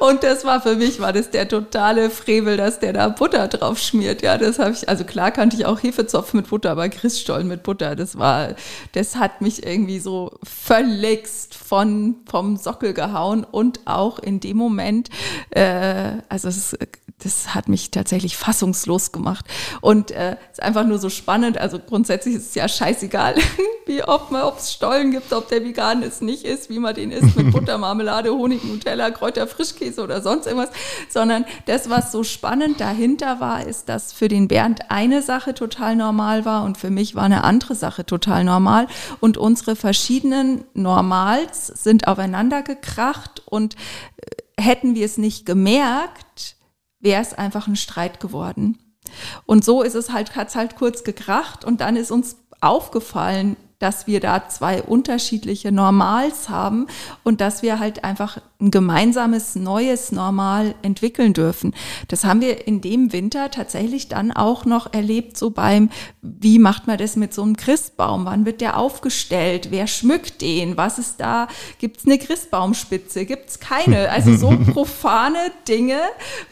Und 0.01 0.23
das 0.25 0.45
war 0.45 0.61
für 0.61 0.75
mich, 0.75 1.01
war 1.01 1.13
das 1.13 1.31
der 1.31 1.49
totale 1.49 2.11
Frevel, 2.11 2.57
dass 2.57 2.81
der 2.81 2.93
da 2.93 3.09
Butter 3.09 3.49
drauf 3.49 3.79
schmiert. 3.79 4.23
Ja, 4.23 4.37
das 4.37 4.59
habe 4.59 4.73
ich, 4.73 4.89
also 4.89 5.05
klar 5.05 5.31
kannte 5.31 5.57
ich 5.57 5.67
auch 5.67 5.83
Hefezopf 5.83 6.35
mit 6.35 6.49
Butter, 6.49 6.73
aber 6.73 6.89
Christstollen 6.89 7.47
mit 7.47 7.63
Butter, 7.63 7.95
das 7.95 8.19
war, 8.19 8.55
das 8.93 9.17
hat 9.17 9.41
mich 9.41 9.65
irgendwie 9.65 10.01
so 10.01 10.33
völligst 10.43 11.55
von, 11.55 12.17
vom 12.29 12.57
Sockel 12.57 12.95
gehauen 12.95 13.45
und 13.45 13.81
auch 13.85 14.19
in 14.19 14.41
dem 14.41 14.57
Moment, 14.57 15.09
äh, 15.51 16.15
also 16.29 16.49
es 16.49 16.77
das 17.25 17.55
hat 17.55 17.69
mich 17.69 17.91
tatsächlich 17.91 18.37
fassungslos 18.37 19.13
gemacht. 19.13 19.47
Und 19.81 20.11
äh, 20.11 20.37
ist 20.51 20.63
einfach 20.63 20.85
nur 20.85 20.99
so 20.99 21.09
spannend. 21.09 21.59
Also 21.59 21.79
grundsätzlich 21.79 22.35
ist 22.35 22.49
es 22.49 22.55
ja 22.55 22.69
scheißegal, 22.69 23.35
wie 23.87 24.03
ob 24.03 24.31
man, 24.31 24.43
ob 24.43 24.59
es 24.59 24.73
Stollen 24.73 25.11
gibt, 25.11 25.33
ob 25.33 25.49
der 25.49 25.65
vegan 25.65 26.03
ist, 26.03 26.23
nicht 26.23 26.45
ist, 26.45 26.71
wie 26.71 26.79
man 26.79 26.95
den 26.95 27.11
isst 27.11 27.37
mit 27.37 27.53
Butter, 27.53 27.79
Marmelade, 27.79 28.33
Honig, 28.33 28.65
Nutella, 28.65 29.11
Kräuter, 29.23 29.47
Frischkäse 29.47 30.03
oder 30.03 30.21
sonst 30.21 30.47
irgendwas. 30.47 30.71
Sondern 31.09 31.45
das, 31.67 31.89
was 31.89 32.11
so 32.11 32.25
spannend 32.25 32.81
dahinter 32.81 33.39
war, 33.39 33.65
ist, 33.65 33.89
dass 33.89 34.13
für 34.13 34.27
den 34.27 34.49
Bernd 34.49 34.91
eine 34.91 35.23
Sache 35.23 35.55
total 35.55 35.95
normal 35.95 36.45
war 36.45 36.65
und 36.65 36.77
für 36.77 36.91
mich 36.91 37.15
war 37.15 37.23
eine 37.23 37.45
andere 37.45 37.77
Sache 37.77 38.05
total 38.05 38.43
normal. 38.43 38.89
Und 39.21 39.39
unsere 39.39 39.77
verschiedenen 39.77 40.65
Normals 40.75 41.69
sind 41.69 42.09
aufeinander 42.09 42.63
gekracht 42.63 43.43
und 43.47 43.77
äh, 44.17 44.61
hätten 44.61 44.97
wir 44.97 45.07
es 45.07 45.19
nicht 45.19 45.47
gemerkt, 45.47 46.57
wäre 46.99 47.23
es 47.23 47.33
einfach 47.33 47.69
ein 47.69 47.77
Streit 47.77 48.19
geworden. 48.19 48.79
Und 49.47 49.65
so 49.65 49.83
ist 49.83 49.95
es 49.95 50.11
halt, 50.11 50.35
hat 50.35 50.49
es 50.49 50.57
halt 50.57 50.75
kurz 50.75 51.05
gekracht 51.05 51.65
und 51.65 51.81
dann 51.81 51.95
ist 51.95 52.11
uns 52.11 52.39
aufgefallen, 52.61 53.57
dass 53.83 54.07
wir 54.07 54.21
da 54.21 54.49
zwei 54.49 54.81
unterschiedliche 54.81 55.73
Normals 55.73 56.49
haben 56.49 56.87
und 57.25 57.41
dass 57.41 57.63
wir 57.63 57.81
halt 57.81 58.05
einfach 58.05 58.39
ein 58.61 58.71
gemeinsames 58.71 59.57
neues 59.57 60.13
Normal 60.13 60.77
entwickeln 60.83 61.33
dürfen. 61.33 61.75
Das 62.07 62.25
haben 62.25 62.41
wir 62.41 62.69
in 62.69 62.81
dem 62.81 63.13
Winter 63.13 63.51
tatsächlich 63.51 64.09
dann 64.09 64.31
auch 64.31 64.65
noch 64.65 64.93
erlebt, 64.93 65.37
so 65.37 65.51
beim, 65.51 65.91
wie 66.23 66.61
macht 66.61 66.87
man 66.87 66.97
das 66.97 67.17
mit 67.17 67.35
so 67.35 67.43
einem 67.43 67.57
Christbaum? 67.57 68.25
Wann 68.25 68.47
wird 68.47 68.61
der 68.61 68.79
aufgestellt? 68.79 69.69
Wer 69.71 69.89
schmückt 69.89 70.43
den? 70.43 70.77
Was 70.77 71.01
ist 71.01 71.19
da? 71.19 71.49
Gibt 71.81 71.99
es 71.99 72.07
eine 72.07 72.19
Christbaumspitze? 72.19 73.27
Gibt 73.27 73.51
es 73.51 73.59
keine? 73.59 74.11
Also 74.11 74.37
so 74.37 74.57
profane 74.73 75.51
Dinge, 75.67 75.99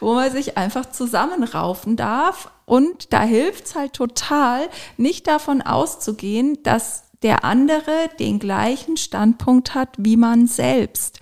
wo 0.01 0.15
man 0.15 0.33
sich 0.33 0.59
einfach 0.59 0.91
zusammenraufen 0.91 1.95
darf. 1.95 2.51
Und 2.71 3.13
da 3.13 3.23
hilft 3.23 3.67
es 3.67 3.75
halt 3.75 3.95
total, 3.95 4.69
nicht 4.97 5.27
davon 5.27 5.61
auszugehen, 5.61 6.63
dass 6.63 7.03
der 7.25 7.43
andere 7.43 8.09
den 8.21 8.39
gleichen 8.39 8.97
Standpunkt 8.97 9.75
hat 9.75 9.89
wie 9.99 10.17
man 10.17 10.47
selbst. 10.47 11.19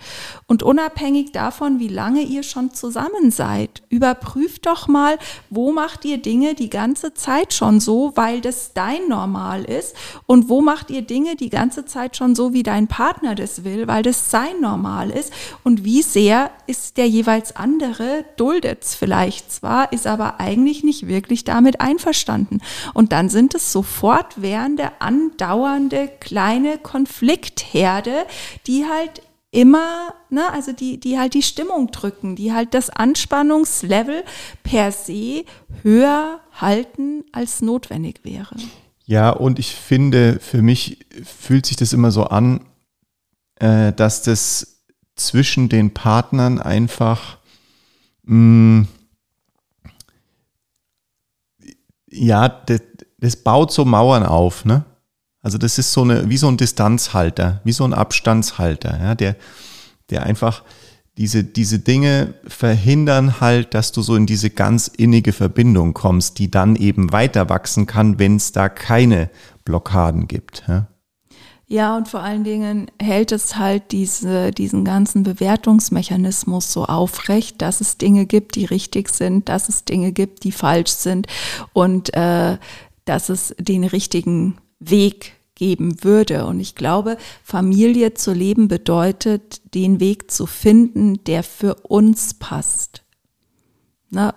Und 0.49 0.63
unabhängig 0.63 1.31
davon, 1.31 1.79
wie 1.79 1.87
lange 1.87 2.23
ihr 2.23 2.43
schon 2.43 2.73
zusammen 2.73 3.31
seid, 3.31 3.83
überprüft 3.89 4.65
doch 4.65 4.87
mal, 4.89 5.17
wo 5.49 5.71
macht 5.71 6.03
ihr 6.03 6.17
Dinge 6.17 6.55
die 6.55 6.69
ganze 6.69 7.13
Zeit 7.13 7.53
schon 7.53 7.79
so, 7.79 8.11
weil 8.15 8.41
das 8.41 8.73
dein 8.73 9.07
Normal 9.07 9.63
ist 9.63 9.95
und 10.25 10.49
wo 10.49 10.59
macht 10.61 10.89
ihr 10.89 11.03
Dinge 11.03 11.37
die 11.37 11.49
ganze 11.49 11.85
Zeit 11.85 12.17
schon 12.17 12.35
so, 12.35 12.51
wie 12.51 12.63
dein 12.63 12.87
Partner 12.87 13.35
das 13.35 13.63
will, 13.63 13.87
weil 13.87 14.03
das 14.03 14.31
sein 14.31 14.59
Normal 14.59 15.11
ist 15.11 15.31
und 15.63 15.85
wie 15.85 16.01
sehr 16.01 16.51
ist 16.67 16.97
der 16.97 17.07
jeweils 17.07 17.55
andere, 17.55 18.25
duldet 18.35 18.83
es 18.83 18.95
vielleicht 18.95 19.51
zwar, 19.51 19.93
ist 19.93 20.07
aber 20.07 20.41
eigentlich 20.41 20.83
nicht 20.83 21.07
wirklich 21.07 21.45
damit 21.45 21.79
einverstanden. 21.79 22.59
Und 22.93 23.11
dann 23.11 23.29
sind 23.29 23.55
es 23.55 23.71
sofort 23.71 24.41
währende, 24.41 24.91
andauernde 24.99 25.69
dauernde 25.69 26.09
kleine 26.19 26.77
Konfliktherde, 26.77 28.25
die 28.65 28.85
halt 28.85 29.21
immer, 29.51 30.13
ne, 30.29 30.51
also 30.51 30.71
die, 30.73 30.99
die 30.99 31.17
halt 31.17 31.33
die 31.33 31.41
Stimmung 31.41 31.91
drücken, 31.91 32.35
die 32.35 32.53
halt 32.53 32.73
das 32.73 32.89
Anspannungslevel 32.89 34.23
per 34.63 34.91
se 34.91 35.45
höher 35.81 36.39
halten, 36.53 37.23
als 37.31 37.61
notwendig 37.61 38.21
wäre. 38.23 38.55
Ja, 39.05 39.31
und 39.31 39.57
ich 39.57 39.75
finde, 39.75 40.39
für 40.39 40.61
mich 40.61 41.05
fühlt 41.23 41.65
sich 41.65 41.77
das 41.77 41.93
immer 41.93 42.11
so 42.11 42.25
an, 42.25 42.61
äh, 43.55 43.91
dass 43.93 44.21
das 44.21 44.83
zwischen 45.15 45.67
den 45.67 45.93
Partnern 45.93 46.59
einfach 46.59 47.39
mh, 48.23 48.35
mm, 48.35 48.87
ja, 52.11 52.49
das, 52.49 52.81
das 53.17 53.35
baut 53.37 53.71
so 53.71 53.85
Mauern 53.85 54.23
auf, 54.23 54.65
ne? 54.65 54.85
Also 55.41 55.57
das 55.57 55.77
ist 55.77 55.93
so 55.93 56.01
eine, 56.01 56.29
wie 56.29 56.37
so 56.37 56.47
ein 56.47 56.57
Distanzhalter, 56.57 57.61
wie 57.63 57.71
so 57.71 57.85
ein 57.85 57.93
Abstandshalter, 57.93 58.99
ja, 59.01 59.15
der, 59.15 59.35
der 60.09 60.23
einfach 60.23 60.63
diese, 61.17 61.43
diese 61.43 61.79
Dinge 61.79 62.33
verhindern 62.47 63.41
halt, 63.41 63.73
dass 63.73 63.91
du 63.91 64.01
so 64.01 64.15
in 64.15 64.25
diese 64.25 64.49
ganz 64.49 64.87
innige 64.87 65.33
Verbindung 65.33 65.93
kommst, 65.93 66.39
die 66.39 66.49
dann 66.49 66.77
eben 66.77 67.11
weiter 67.11 67.49
wachsen 67.49 67.87
kann, 67.87 68.19
wenn 68.19 68.37
es 68.37 68.53
da 68.53 68.69
keine 68.69 69.29
Blockaden 69.65 70.27
gibt. 70.27 70.63
Ja? 70.67 70.87
Ja, 71.71 71.95
und 71.95 72.07
vor 72.07 72.21
allen 72.21 72.43
Dingen 72.43 72.89
hält 72.99 73.31
es 73.31 73.57
halt 73.57 73.91
diese, 73.91 74.51
diesen 74.51 74.85
ganzen 74.85 75.21
Bewertungsmechanismus 75.21 76.73
so 76.73 76.85
aufrecht, 76.85 77.61
dass 77.61 77.79
es 77.79 77.97
Dinge 77.97 78.25
gibt, 78.25 78.55
die 78.55 78.65
richtig 78.65 79.09
sind, 79.09 79.49
dass 79.49 79.69
es 79.69 79.85
Dinge 79.85 80.11
gibt, 80.11 80.43
die 80.45 80.51
falsch 80.51 80.89
sind 80.89 81.27
und 81.73 82.13
äh, 82.15 82.57
dass 83.05 83.29
es 83.29 83.53
den 83.59 83.83
richtigen 83.83 84.57
Weg 84.79 85.33
geben 85.55 86.03
würde. 86.03 86.45
Und 86.45 86.59
ich 86.59 86.75
glaube, 86.75 87.17
Familie 87.43 88.13
zu 88.13 88.33
leben 88.33 88.67
bedeutet, 88.67 89.75
den 89.75 89.99
Weg 89.99 90.31
zu 90.31 90.45
finden, 90.45 91.23
der 91.25 91.43
für 91.43 91.75
uns 91.75 92.33
passt. 92.33 93.03
Na, 94.09 94.33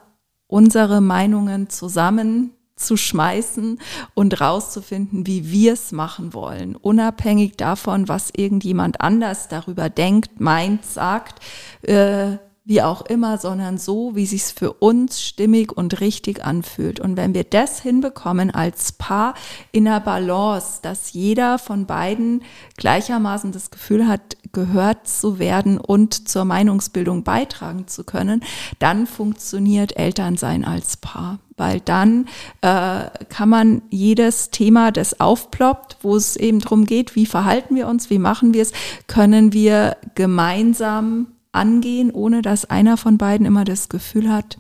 unsere 0.49 1.01
Meinungen 1.01 1.71
zusammen 1.71 2.51
zu 2.77 2.97
schmeißen 2.97 3.79
und 4.15 4.41
rauszufinden, 4.41 5.27
wie 5.27 5.51
wir 5.51 5.75
es 5.75 5.93
machen 5.93 6.35
wollen, 6.35 6.75
unabhängig 6.75 7.57
davon, 7.57 8.09
was 8.09 8.31
irgendjemand 8.37 9.01
anders 9.01 9.49
darüber 9.49 9.89
denkt, 9.89 10.41
meint, 10.41 10.85
sagt. 10.85 11.41
Äh, 11.83 12.39
wie 12.65 12.81
auch 12.81 13.03
immer, 13.03 13.39
sondern 13.39 13.77
so, 13.77 14.15
wie 14.15 14.25
sich's 14.25 14.53
für 14.53 14.73
uns 14.75 15.21
stimmig 15.21 15.77
und 15.77 16.01
richtig 16.01 16.45
anfühlt. 16.45 17.01
Und 17.01 17.17
wenn 17.17 17.35
wir 17.35 17.43
das 17.43 17.81
hinbekommen 17.81 18.53
als 18.53 18.93
Paar 18.93 19.35
in 19.73 19.85
der 19.87 19.99
Balance, 19.99 20.79
dass 20.81 21.13
jeder 21.13 21.59
von 21.59 21.87
beiden 21.87 22.43
gleichermaßen 22.77 23.51
das 23.51 23.73
Gefühl 23.73 24.07
hat, 24.07 24.37
gehört 24.53 25.09
zu 25.09 25.41
werden 25.41 25.79
und 25.79 26.29
zur 26.29 26.45
Meinungsbildung 26.45 27.25
beitragen 27.25 27.89
zu 27.89 28.05
können, 28.05 28.45
dann 28.79 29.09
funktioniert 29.09 29.97
Elternsein 29.97 30.65
als 30.65 30.97
Paar. 30.97 31.41
Weil 31.57 31.81
dann 31.81 32.27
äh, 32.61 33.07
kann 33.29 33.49
man 33.49 33.83
jedes 33.91 34.51
Thema, 34.51 34.93
das 34.93 35.19
aufploppt, 35.21 35.99
wo 36.03 36.17
es 36.17 36.37
eben 36.37 36.61
darum 36.61 36.87
geht, 36.87 37.17
wie 37.17 37.27
verhalten 37.27 37.75
wir 37.75 37.89
uns, 37.89 38.09
wie 38.09 38.19
machen 38.19 38.55
wir 38.55 38.63
es, 38.63 38.73
können 39.09 39.53
wir 39.53 39.97
gemeinsam 40.15 41.32
angehen, 41.53 42.11
ohne 42.11 42.43
dass 42.43 42.65
einer 42.65 42.97
von 42.97 43.19
beiden 43.19 43.47
immer 43.47 43.65
das 43.65 43.89
Gefühl 43.89 44.33
hat, 44.33 44.59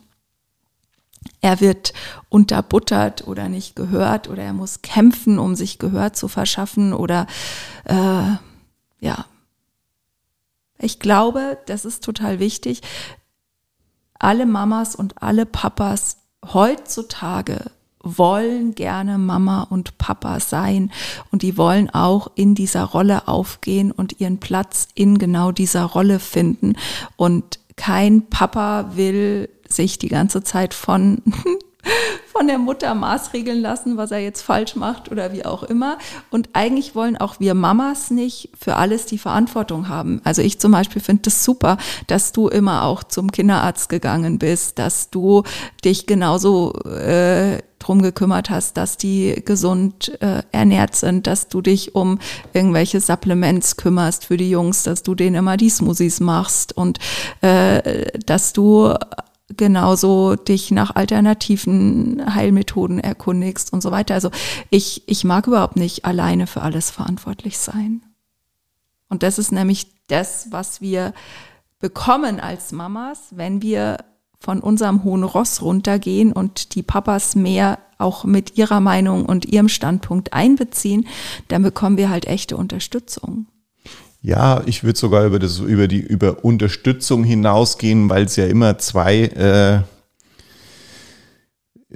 er 1.40 1.60
wird 1.60 1.92
unterbuttert 2.28 3.26
oder 3.26 3.48
nicht 3.48 3.76
gehört 3.76 4.28
oder 4.28 4.42
er 4.42 4.52
muss 4.52 4.82
kämpfen, 4.82 5.38
um 5.38 5.54
sich 5.54 5.78
Gehör 5.78 6.12
zu 6.12 6.28
verschaffen 6.28 6.92
oder 6.92 7.26
äh, 7.84 8.36
ja. 9.00 9.26
Ich 10.78 10.98
glaube, 10.98 11.58
das 11.66 11.84
ist 11.84 12.02
total 12.02 12.40
wichtig. 12.40 12.82
Alle 14.18 14.46
Mamas 14.46 14.96
und 14.96 15.22
alle 15.22 15.46
Papas 15.46 16.18
heutzutage 16.44 17.70
wollen 18.02 18.74
gerne 18.74 19.18
Mama 19.18 19.62
und 19.62 19.98
Papa 19.98 20.40
sein 20.40 20.90
und 21.30 21.42
die 21.42 21.56
wollen 21.56 21.90
auch 21.90 22.30
in 22.34 22.54
dieser 22.54 22.84
Rolle 22.84 23.28
aufgehen 23.28 23.92
und 23.92 24.20
ihren 24.20 24.38
Platz 24.38 24.88
in 24.94 25.18
genau 25.18 25.52
dieser 25.52 25.84
Rolle 25.84 26.18
finden. 26.18 26.76
Und 27.16 27.58
kein 27.76 28.28
Papa 28.28 28.92
will 28.94 29.48
sich 29.68 29.98
die 29.98 30.08
ganze 30.08 30.42
Zeit 30.42 30.74
von 30.74 31.22
von 32.32 32.46
der 32.46 32.58
Mutter 32.58 32.94
maßregeln 32.94 33.60
lassen, 33.60 33.96
was 33.96 34.10
er 34.10 34.20
jetzt 34.20 34.42
falsch 34.42 34.76
macht 34.76 35.10
oder 35.10 35.32
wie 35.32 35.44
auch 35.44 35.62
immer. 35.62 35.98
Und 36.30 36.50
eigentlich 36.54 36.94
wollen 36.94 37.16
auch 37.16 37.40
wir 37.40 37.54
Mamas 37.54 38.10
nicht 38.10 38.50
für 38.58 38.76
alles 38.76 39.06
die 39.06 39.18
Verantwortung 39.18 39.88
haben. 39.88 40.20
Also 40.24 40.42
ich 40.42 40.58
zum 40.58 40.72
Beispiel 40.72 41.02
finde 41.02 41.22
es 41.26 41.34
das 41.34 41.44
super, 41.44 41.76
dass 42.06 42.32
du 42.32 42.48
immer 42.48 42.84
auch 42.84 43.04
zum 43.04 43.30
Kinderarzt 43.30 43.88
gegangen 43.88 44.38
bist, 44.38 44.78
dass 44.78 45.10
du 45.10 45.42
dich 45.84 46.06
genauso 46.06 46.72
äh, 46.84 47.58
drum 47.82 48.02
gekümmert 48.02 48.50
hast, 48.50 48.76
dass 48.76 48.96
die 48.96 49.42
gesund 49.44 50.20
äh, 50.22 50.42
ernährt 50.52 50.96
sind, 50.96 51.26
dass 51.26 51.48
du 51.48 51.60
dich 51.60 51.94
um 51.94 52.18
irgendwelche 52.52 53.00
Supplements 53.00 53.76
kümmerst 53.76 54.26
für 54.26 54.36
die 54.36 54.50
Jungs, 54.50 54.82
dass 54.82 55.02
du 55.02 55.14
denen 55.14 55.36
immer 55.36 55.56
die 55.56 55.70
Smoothies 55.70 56.20
machst 56.20 56.76
und 56.76 56.98
äh, 57.40 58.18
dass 58.24 58.52
du 58.52 58.94
genauso 59.56 60.36
dich 60.36 60.70
nach 60.70 60.94
alternativen 60.94 62.34
Heilmethoden 62.34 62.98
erkundigst 62.98 63.72
und 63.72 63.82
so 63.82 63.90
weiter. 63.90 64.14
Also 64.14 64.30
ich, 64.70 65.08
ich 65.08 65.24
mag 65.24 65.46
überhaupt 65.46 65.76
nicht 65.76 66.04
alleine 66.04 66.46
für 66.46 66.62
alles 66.62 66.90
verantwortlich 66.90 67.58
sein. 67.58 68.02
Und 69.08 69.22
das 69.22 69.38
ist 69.38 69.52
nämlich 69.52 69.88
das, 70.08 70.46
was 70.50 70.80
wir 70.80 71.12
bekommen 71.78 72.40
als 72.40 72.72
Mamas, 72.72 73.18
wenn 73.30 73.60
wir 73.60 73.98
von 74.42 74.60
unserem 74.60 75.04
hohen 75.04 75.22
Ross 75.22 75.62
runtergehen 75.62 76.32
und 76.32 76.74
die 76.74 76.82
Papas 76.82 77.36
mehr 77.36 77.78
auch 77.98 78.24
mit 78.24 78.58
ihrer 78.58 78.80
Meinung 78.80 79.24
und 79.24 79.44
ihrem 79.44 79.68
Standpunkt 79.68 80.32
einbeziehen, 80.32 81.06
dann 81.46 81.62
bekommen 81.62 81.96
wir 81.96 82.10
halt 82.10 82.26
echte 82.26 82.56
Unterstützung. 82.56 83.46
Ja, 84.20 84.62
ich 84.66 84.82
würde 84.82 84.98
sogar 84.98 85.24
über 85.24 85.38
das 85.38 85.58
über 85.60 85.86
die 85.86 86.00
über 86.00 86.44
Unterstützung 86.44 87.24
hinausgehen, 87.24 88.08
weil 88.08 88.24
es 88.24 88.36
ja 88.36 88.46
immer 88.46 88.78
zwei 88.78 89.22
äh, 89.22 89.82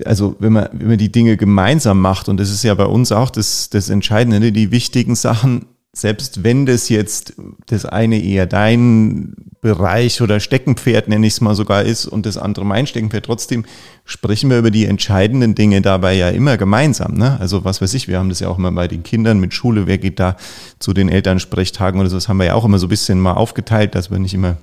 also 0.04 0.36
wenn 0.38 0.52
man, 0.52 0.68
wenn 0.72 0.88
man 0.88 0.98
die 0.98 1.12
Dinge 1.12 1.36
gemeinsam 1.36 2.00
macht, 2.00 2.28
und 2.28 2.38
das 2.38 2.50
ist 2.50 2.62
ja 2.62 2.74
bei 2.74 2.84
uns 2.84 3.12
auch 3.12 3.30
das, 3.30 3.70
das 3.70 3.88
Entscheidende, 3.88 4.40
ne, 4.40 4.52
die 4.52 4.70
wichtigen 4.70 5.14
Sachen 5.14 5.66
selbst 5.96 6.44
wenn 6.44 6.66
das 6.66 6.90
jetzt 6.90 7.32
das 7.66 7.86
eine 7.86 8.22
eher 8.22 8.44
dein 8.46 9.34
Bereich 9.62 10.20
oder 10.20 10.40
Steckenpferd, 10.40 11.08
nenne 11.08 11.26
ich 11.26 11.32
es 11.32 11.40
mal 11.40 11.54
sogar 11.54 11.84
ist, 11.84 12.04
und 12.04 12.26
das 12.26 12.36
andere 12.36 12.66
mein 12.66 12.86
Steckenpferd, 12.86 13.24
trotzdem 13.24 13.64
sprechen 14.04 14.50
wir 14.50 14.58
über 14.58 14.70
die 14.70 14.84
entscheidenden 14.84 15.54
Dinge 15.54 15.80
dabei 15.80 16.12
ja 16.12 16.28
immer 16.28 16.58
gemeinsam. 16.58 17.14
Ne? 17.14 17.40
Also 17.40 17.64
was 17.64 17.80
weiß 17.80 17.94
ich, 17.94 18.08
wir 18.08 18.18
haben 18.18 18.28
das 18.28 18.40
ja 18.40 18.48
auch 18.48 18.58
immer 18.58 18.70
bei 18.72 18.88
den 18.88 19.04
Kindern 19.04 19.40
mit 19.40 19.54
Schule, 19.54 19.86
wer 19.86 19.96
geht 19.96 20.20
da 20.20 20.36
zu 20.78 20.92
den 20.92 21.08
Elternsprechtagen 21.08 21.98
oder 21.98 22.10
so, 22.10 22.16
das 22.18 22.28
haben 22.28 22.36
wir 22.36 22.44
ja 22.44 22.54
auch 22.54 22.66
immer 22.66 22.78
so 22.78 22.86
ein 22.86 22.90
bisschen 22.90 23.18
mal 23.18 23.32
aufgeteilt, 23.32 23.94
dass 23.94 24.10
wir 24.10 24.18
nicht 24.18 24.34
immer, 24.34 24.58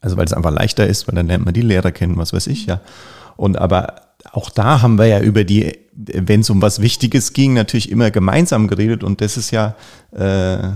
also 0.00 0.16
weil 0.16 0.24
es 0.24 0.32
einfach 0.32 0.52
leichter 0.52 0.86
ist, 0.86 1.06
weil 1.06 1.16
dann 1.16 1.26
lernt 1.26 1.44
man 1.44 1.52
die 1.52 1.60
Lehrer 1.60 1.92
kennen, 1.92 2.16
was 2.16 2.32
weiß 2.32 2.46
ich, 2.46 2.64
ja. 2.64 2.80
Und 3.36 3.58
aber 3.58 3.96
auch 4.32 4.50
da 4.50 4.82
haben 4.82 4.98
wir 4.98 5.06
ja 5.06 5.20
über 5.20 5.44
die 5.44 5.78
wenn 5.92 6.40
es 6.40 6.50
um 6.50 6.62
was 6.62 6.80
Wichtiges 6.80 7.32
ging, 7.32 7.54
natürlich 7.54 7.90
immer 7.90 8.10
gemeinsam 8.10 8.68
geredet 8.68 9.04
und 9.04 9.20
das 9.20 9.36
ist 9.36 9.50
ja, 9.50 9.76
äh, 10.12 10.72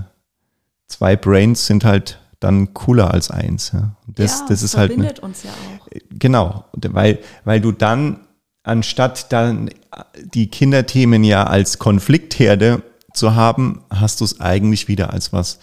zwei 0.86 1.16
Brains 1.16 1.66
sind 1.66 1.84
halt 1.84 2.20
dann 2.40 2.74
cooler 2.74 3.12
als 3.12 3.30
eins. 3.30 3.72
Ja. 3.72 3.96
Das, 4.06 4.40
ja, 4.40 4.46
das 4.48 4.62
ist 4.62 4.76
halt 4.76 4.92
verbindet 4.92 5.16
halt, 5.16 5.22
uns 5.22 5.42
ja 5.44 5.50
auch. 5.50 5.88
Genau, 6.10 6.64
weil, 6.72 7.20
weil 7.44 7.60
du 7.60 7.72
dann, 7.72 8.20
anstatt 8.62 9.32
dann 9.32 9.70
die 10.16 10.48
Kinderthemen 10.48 11.24
ja 11.24 11.44
als 11.44 11.78
Konfliktherde 11.78 12.82
zu 13.14 13.34
haben, 13.34 13.84
hast 13.90 14.20
du 14.20 14.24
es 14.24 14.40
eigentlich 14.40 14.88
wieder 14.88 15.12
als 15.12 15.32
was, 15.32 15.58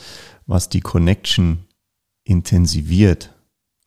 was 0.47 0.69
die 0.69 0.81
Connection 0.81 1.65
intensiviert. 2.23 3.31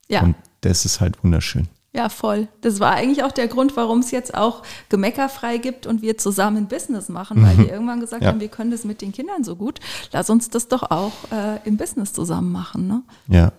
Ja. 0.09 0.23
Und 0.23 0.37
das 0.61 0.85
ist 0.85 1.01
halt 1.01 1.23
wunderschön. 1.25 1.69
Ja, 1.94 2.09
voll. 2.09 2.48
Das 2.61 2.80
war 2.80 2.92
eigentlich 2.94 3.22
auch 3.22 3.30
der 3.30 3.46
Grund, 3.46 3.76
warum 3.76 4.00
es 4.00 4.11
jetzt 4.11 4.35
auch 4.35 4.64
gemeckerfrei 4.88 5.59
gibt 5.59 5.87
und 5.87 6.02
wir 6.02 6.18
zusammen 6.18 6.66
Business 6.66 7.09
machen, 7.09 7.40
weil 7.40 7.57
wir 7.57 7.64
mhm. 7.66 7.70
irgendwann 7.70 8.00
gesagt 8.00 8.24
ja. 8.24 8.30
haben, 8.30 8.40
wir 8.40 8.48
können 8.48 8.72
das 8.72 8.85
mit 8.85 9.00
den 9.00 9.12
Kindern 9.12 9.44
so 9.44 9.54
gut. 9.54 9.78
Lass 10.11 10.28
uns 10.28 10.50
das 10.50 10.66
doch 10.66 10.90
auch 10.90 11.12
äh, 11.30 11.61
im 11.64 11.76
Business 11.76 12.12
zusammen 12.12 12.50
machen. 12.50 12.88
Ne? 12.88 13.02
Ja, 13.28 13.52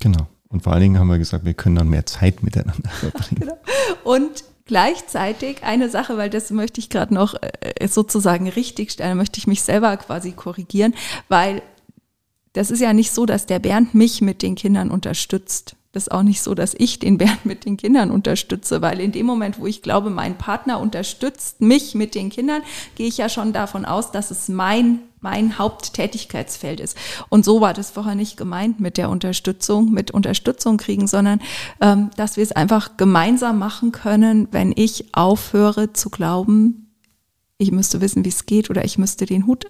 genau. 0.00 0.26
Und 0.48 0.64
vor 0.64 0.72
allen 0.72 0.82
Dingen 0.82 0.98
haben 0.98 1.06
wir 1.06 1.18
gesagt, 1.18 1.44
wir 1.44 1.54
können 1.54 1.76
dann 1.76 1.88
mehr 1.88 2.04
Zeit 2.04 2.42
miteinander 2.42 2.90
verbringen. 3.00 3.40
genau. 3.42 3.58
Und 4.02 4.42
gleichzeitig 4.64 5.62
eine 5.62 5.88
Sache, 5.88 6.16
weil 6.16 6.30
das 6.30 6.50
möchte 6.50 6.80
ich 6.80 6.90
gerade 6.90 7.14
noch 7.14 7.36
äh, 7.40 7.86
sozusagen 7.86 8.48
richtig 8.48 8.90
stellen, 8.90 9.16
möchte 9.16 9.38
ich 9.38 9.46
mich 9.46 9.62
selber 9.62 9.96
quasi 9.98 10.32
korrigieren, 10.32 10.94
weil 11.28 11.62
das 12.54 12.72
ist 12.72 12.80
ja 12.80 12.92
nicht 12.92 13.12
so, 13.12 13.24
dass 13.24 13.46
der 13.46 13.60
Bernd 13.60 13.94
mich 13.94 14.20
mit 14.20 14.42
den 14.42 14.56
Kindern 14.56 14.90
unterstützt 14.90 15.76
das 15.92 16.08
auch 16.08 16.22
nicht 16.22 16.42
so, 16.42 16.54
dass 16.54 16.74
ich 16.74 16.98
den 16.98 17.18
Bernd 17.18 17.44
mit 17.46 17.64
den 17.64 17.76
Kindern 17.76 18.10
unterstütze, 18.10 18.82
weil 18.82 19.00
in 19.00 19.12
dem 19.12 19.26
Moment, 19.26 19.58
wo 19.58 19.66
ich 19.66 19.82
glaube, 19.82 20.10
mein 20.10 20.36
Partner 20.36 20.80
unterstützt 20.80 21.60
mich 21.60 21.94
mit 21.94 22.14
den 22.14 22.30
Kindern, 22.30 22.62
gehe 22.94 23.08
ich 23.08 23.18
ja 23.18 23.28
schon 23.28 23.52
davon 23.52 23.84
aus, 23.84 24.12
dass 24.12 24.30
es 24.30 24.48
mein 24.48 25.00
mein 25.20 25.58
Haupttätigkeitsfeld 25.58 26.78
ist. 26.78 26.96
Und 27.28 27.44
so 27.44 27.60
war 27.60 27.74
das 27.74 27.90
vorher 27.90 28.14
nicht 28.14 28.36
gemeint 28.36 28.78
mit 28.78 28.96
der 28.96 29.10
Unterstützung, 29.10 29.90
mit 29.90 30.12
Unterstützung 30.12 30.76
kriegen, 30.76 31.08
sondern 31.08 31.40
ähm, 31.80 32.10
dass 32.16 32.36
wir 32.36 32.44
es 32.44 32.52
einfach 32.52 32.96
gemeinsam 32.96 33.58
machen 33.58 33.90
können, 33.90 34.46
wenn 34.52 34.72
ich 34.74 35.12
aufhöre 35.14 35.92
zu 35.92 36.10
glauben, 36.10 36.92
ich 37.58 37.72
müsste 37.72 38.00
wissen, 38.00 38.24
wie 38.24 38.28
es 38.28 38.46
geht 38.46 38.70
oder 38.70 38.84
ich 38.84 38.98
müsste 38.98 39.26
den 39.26 39.46
Hut 39.46 39.66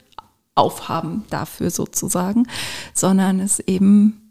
aufhaben 0.54 1.24
dafür 1.30 1.70
sozusagen, 1.70 2.46
sondern 2.92 3.40
es 3.40 3.60
eben 3.60 4.27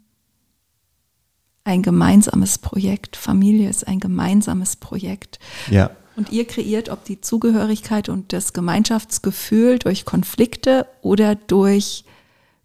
ein 1.68 1.82
gemeinsames 1.82 2.58
Projekt. 2.58 3.16
Familie 3.16 3.68
ist 3.68 3.86
ein 3.86 4.00
gemeinsames 4.00 4.76
Projekt. 4.76 5.38
Ja. 5.70 5.90
Und 6.16 6.32
ihr 6.32 6.46
kreiert, 6.46 6.88
ob 6.88 7.04
die 7.04 7.20
Zugehörigkeit 7.20 8.08
und 8.08 8.32
das 8.32 8.52
Gemeinschaftsgefühl 8.52 9.78
durch 9.78 10.04
Konflikte 10.04 10.86
oder 11.02 11.34
durch 11.36 12.04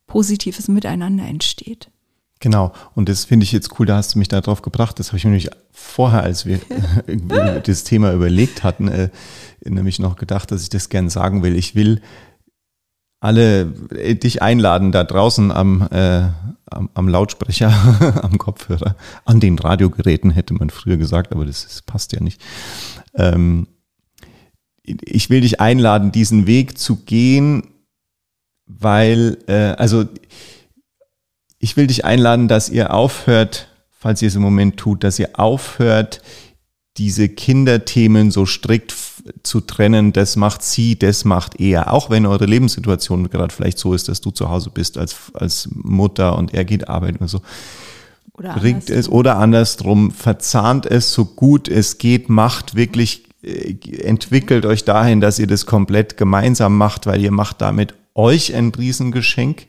positives 0.08 0.70
Miteinander 0.70 1.26
entsteht. 1.26 1.89
Genau, 2.39 2.74
und 2.96 3.10
das 3.10 3.26
finde 3.26 3.44
ich 3.46 3.52
jetzt 3.52 3.80
cool, 3.80 3.86
da 3.86 3.98
hast 3.98 4.16
du 4.16 4.20
mich 4.20 4.28
darauf 4.28 4.62
gebracht. 4.62 5.00
Das 5.00 5.10
habe 5.10 5.18
ich 5.18 5.24
mir 5.24 5.32
nämlich 5.32 5.50
vorher, 5.72 6.24
als 6.24 6.46
wir 6.46 6.60
das 7.63 7.84
Thema 7.84 8.12
überlegt 8.13 8.63
hatten, 8.63 8.88
äh, 8.88 9.10
nämlich 9.63 10.00
noch 10.00 10.16
gedacht, 10.16 10.52
dass 10.52 10.63
ich 10.63 10.70
das 10.70 10.89
gern 10.89 11.10
sagen 11.10 11.44
will. 11.44 11.56
Ich 11.56 11.76
will 11.76 12.02
alle 13.24 13.74
äh, 13.96 14.16
dich 14.16 14.42
einladen, 14.42 14.92
da 14.92 15.06
draußen 15.06 15.50
am, 15.52 15.88
äh, 15.92 16.28
am, 16.66 16.90
am, 16.94 17.08
Lautsprecher, 17.08 18.20
am 18.22 18.38
Kopfhörer, 18.38 18.98
an 19.24 19.40
den 19.40 19.58
Radiogeräten, 19.58 20.30
hätte 20.30 20.54
man 20.54 20.70
früher 20.70 20.98
gesagt, 20.98 21.32
aber 21.32 21.46
das, 21.46 21.64
das 21.64 21.82
passt 21.82 22.12
ja 22.12 22.20
nicht. 22.20 22.42
Ähm, 23.16 23.68
ich 24.84 25.30
will 25.30 25.40
dich 25.40 25.62
einladen, 25.62 26.12
diesen 26.12 26.48
Weg 26.48 26.78
zu 26.78 26.98
gehen, 26.98 27.70
weil, 28.66 29.38
äh, 29.48 29.76
also 29.78 30.04
ich 31.60 31.78
will 31.78 31.88
dich 31.88 32.04
einladen, 32.04 32.50
dass 32.50 32.68
ihr 32.68 32.94
aufhört, 32.94 33.70
falls 33.90 34.22
ihr 34.22 34.28
es 34.28 34.36
im 34.36 34.42
Moment 34.42 34.76
tut, 34.76 35.06
dass 35.06 35.18
ihr 35.18 35.40
aufhört, 35.40 36.22
diese 36.98 37.30
Kinderthemen 37.30 38.32
so 38.32 38.46
strikt 38.46 38.92
zu 39.43 39.62
trennen, 39.62 40.13
das 40.13 40.36
macht 40.36 40.63
sie, 40.63 40.97
das 40.97 41.26
macht 41.26 41.60
er. 41.60 41.93
Auch 41.93 42.10
wenn 42.10 42.26
eure 42.26 42.45
Lebenssituation 42.45 43.30
gerade 43.30 43.54
vielleicht 43.54 43.78
so 43.78 43.93
ist, 43.93 44.10
dass 44.10 44.21
du 44.21 44.32
zu 44.32 44.49
Hause 44.49 44.69
bist 44.69 44.97
als, 44.97 45.15
als 45.34 45.69
Mutter 45.71 46.38
und 46.38 46.54
er 46.54 46.65
geht 46.65 46.88
arbeiten 46.89 47.17
und 47.17 47.28
so. 47.28 47.41
Oder 48.34 48.56
bringt 48.56 48.89
es 48.89 49.08
oder 49.10 49.38
andersrum, 49.38 50.12
verzahnt 50.12 50.86
es 50.86 51.13
so 51.13 51.26
gut 51.26 51.67
es 51.67 51.99
geht, 51.99 52.30
macht 52.30 52.76
wirklich, 52.76 53.26
äh, 53.43 53.76
entwickelt 54.02 54.65
euch 54.65 54.86
dahin, 54.86 55.21
dass 55.21 55.38
ihr 55.38 55.47
das 55.47 55.65
komplett 55.65 56.17
gemeinsam 56.17 56.78
macht, 56.78 57.06
weil 57.06 57.21
ihr 57.21 57.32
macht 57.32 57.62
damit 57.62 57.93
euch 58.15 58.56
ein 58.56 58.69
Riesengeschenk 58.69 59.67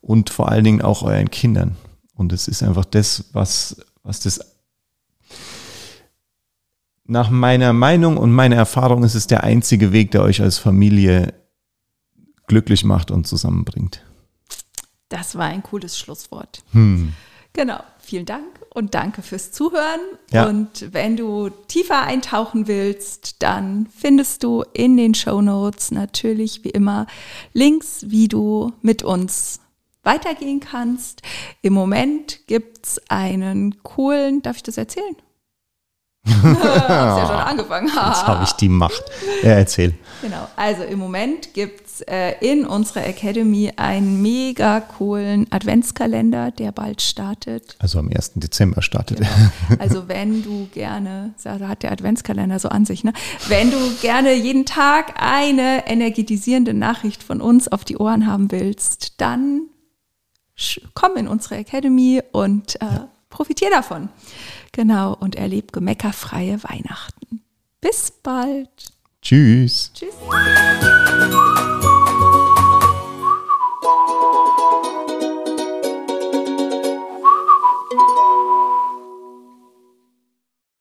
und 0.00 0.30
vor 0.30 0.48
allen 0.48 0.64
Dingen 0.64 0.82
auch 0.82 1.02
euren 1.02 1.30
Kindern. 1.30 1.76
Und 2.14 2.32
es 2.32 2.46
ist 2.46 2.62
einfach 2.62 2.84
das, 2.84 3.24
was, 3.32 3.76
was 4.04 4.20
das 4.20 4.51
nach 7.12 7.30
meiner 7.30 7.72
Meinung 7.72 8.16
und 8.16 8.32
meiner 8.32 8.56
Erfahrung 8.56 9.04
ist 9.04 9.14
es 9.14 9.26
der 9.26 9.44
einzige 9.44 9.92
Weg, 9.92 10.10
der 10.10 10.22
euch 10.22 10.40
als 10.40 10.58
Familie 10.58 11.34
glücklich 12.48 12.84
macht 12.84 13.10
und 13.10 13.26
zusammenbringt. 13.26 14.02
Das 15.08 15.36
war 15.36 15.44
ein 15.44 15.62
cooles 15.62 15.98
Schlusswort. 15.98 16.64
Hm. 16.72 17.12
Genau. 17.52 17.80
Vielen 17.98 18.24
Dank 18.24 18.46
und 18.74 18.94
danke 18.94 19.22
fürs 19.22 19.52
Zuhören. 19.52 20.00
Ja. 20.32 20.48
Und 20.48 20.92
wenn 20.92 21.16
du 21.16 21.50
tiefer 21.68 22.02
eintauchen 22.02 22.66
willst, 22.66 23.42
dann 23.42 23.86
findest 23.94 24.42
du 24.42 24.64
in 24.72 24.96
den 24.96 25.14
Show 25.14 25.40
Notes 25.40 25.92
natürlich 25.92 26.64
wie 26.64 26.70
immer 26.70 27.06
Links, 27.52 28.06
wie 28.08 28.26
du 28.26 28.72
mit 28.80 29.02
uns 29.02 29.60
weitergehen 30.02 30.60
kannst. 30.60 31.22
Im 31.60 31.74
Moment 31.74 32.46
gibt 32.46 32.86
es 32.86 33.00
einen 33.08 33.82
coolen, 33.82 34.42
darf 34.42 34.56
ich 34.56 34.62
das 34.62 34.78
erzählen? 34.78 35.14
Hab's 36.24 37.18
ja 37.18 37.26
schon 37.26 37.36
angefangen. 37.36 37.86
Jetzt 37.88 38.26
habe 38.26 38.44
ich 38.44 38.52
die 38.52 38.68
Macht. 38.68 39.02
Ja, 39.42 39.50
erzähl. 39.50 39.94
Genau. 40.20 40.46
Also 40.54 40.84
im 40.84 41.00
Moment 41.00 41.52
gibt 41.52 41.86
es 41.86 42.00
äh, 42.02 42.34
in 42.40 42.64
unserer 42.64 43.04
Academy 43.06 43.72
einen 43.76 44.22
mega 44.22 44.80
coolen 44.80 45.50
Adventskalender, 45.50 46.52
der 46.52 46.70
bald 46.70 47.02
startet. 47.02 47.76
Also 47.80 47.98
am 47.98 48.08
1. 48.08 48.32
Dezember 48.36 48.82
startet 48.82 49.18
genau. 49.18 49.30
er. 49.70 49.80
Also 49.80 50.08
wenn 50.08 50.44
du 50.44 50.68
gerne, 50.72 51.34
da 51.42 51.58
hat 51.66 51.82
der 51.82 51.90
Adventskalender 51.90 52.58
so 52.60 52.68
an 52.68 52.84
sich, 52.84 53.02
ne? 53.02 53.12
Wenn 53.48 53.72
du 53.72 53.78
gerne 54.00 54.32
jeden 54.34 54.64
Tag 54.64 55.14
eine 55.20 55.88
energetisierende 55.88 56.72
Nachricht 56.72 57.22
von 57.24 57.40
uns 57.40 57.66
auf 57.66 57.84
die 57.84 57.96
Ohren 57.96 58.28
haben 58.28 58.52
willst, 58.52 59.20
dann 59.20 59.62
komm 60.94 61.16
in 61.16 61.26
unsere 61.26 61.56
Academy 61.56 62.22
und 62.30 62.80
äh, 62.80 63.00
profitier 63.28 63.70
davon. 63.70 64.08
Genau, 64.72 65.14
und 65.14 65.36
erlebt 65.36 65.72
gemeckerfreie 65.72 66.62
Weihnachten. 66.64 67.42
Bis 67.80 68.10
bald. 68.10 68.92
Tschüss. 69.20 69.92
Tschüss. 69.94 70.14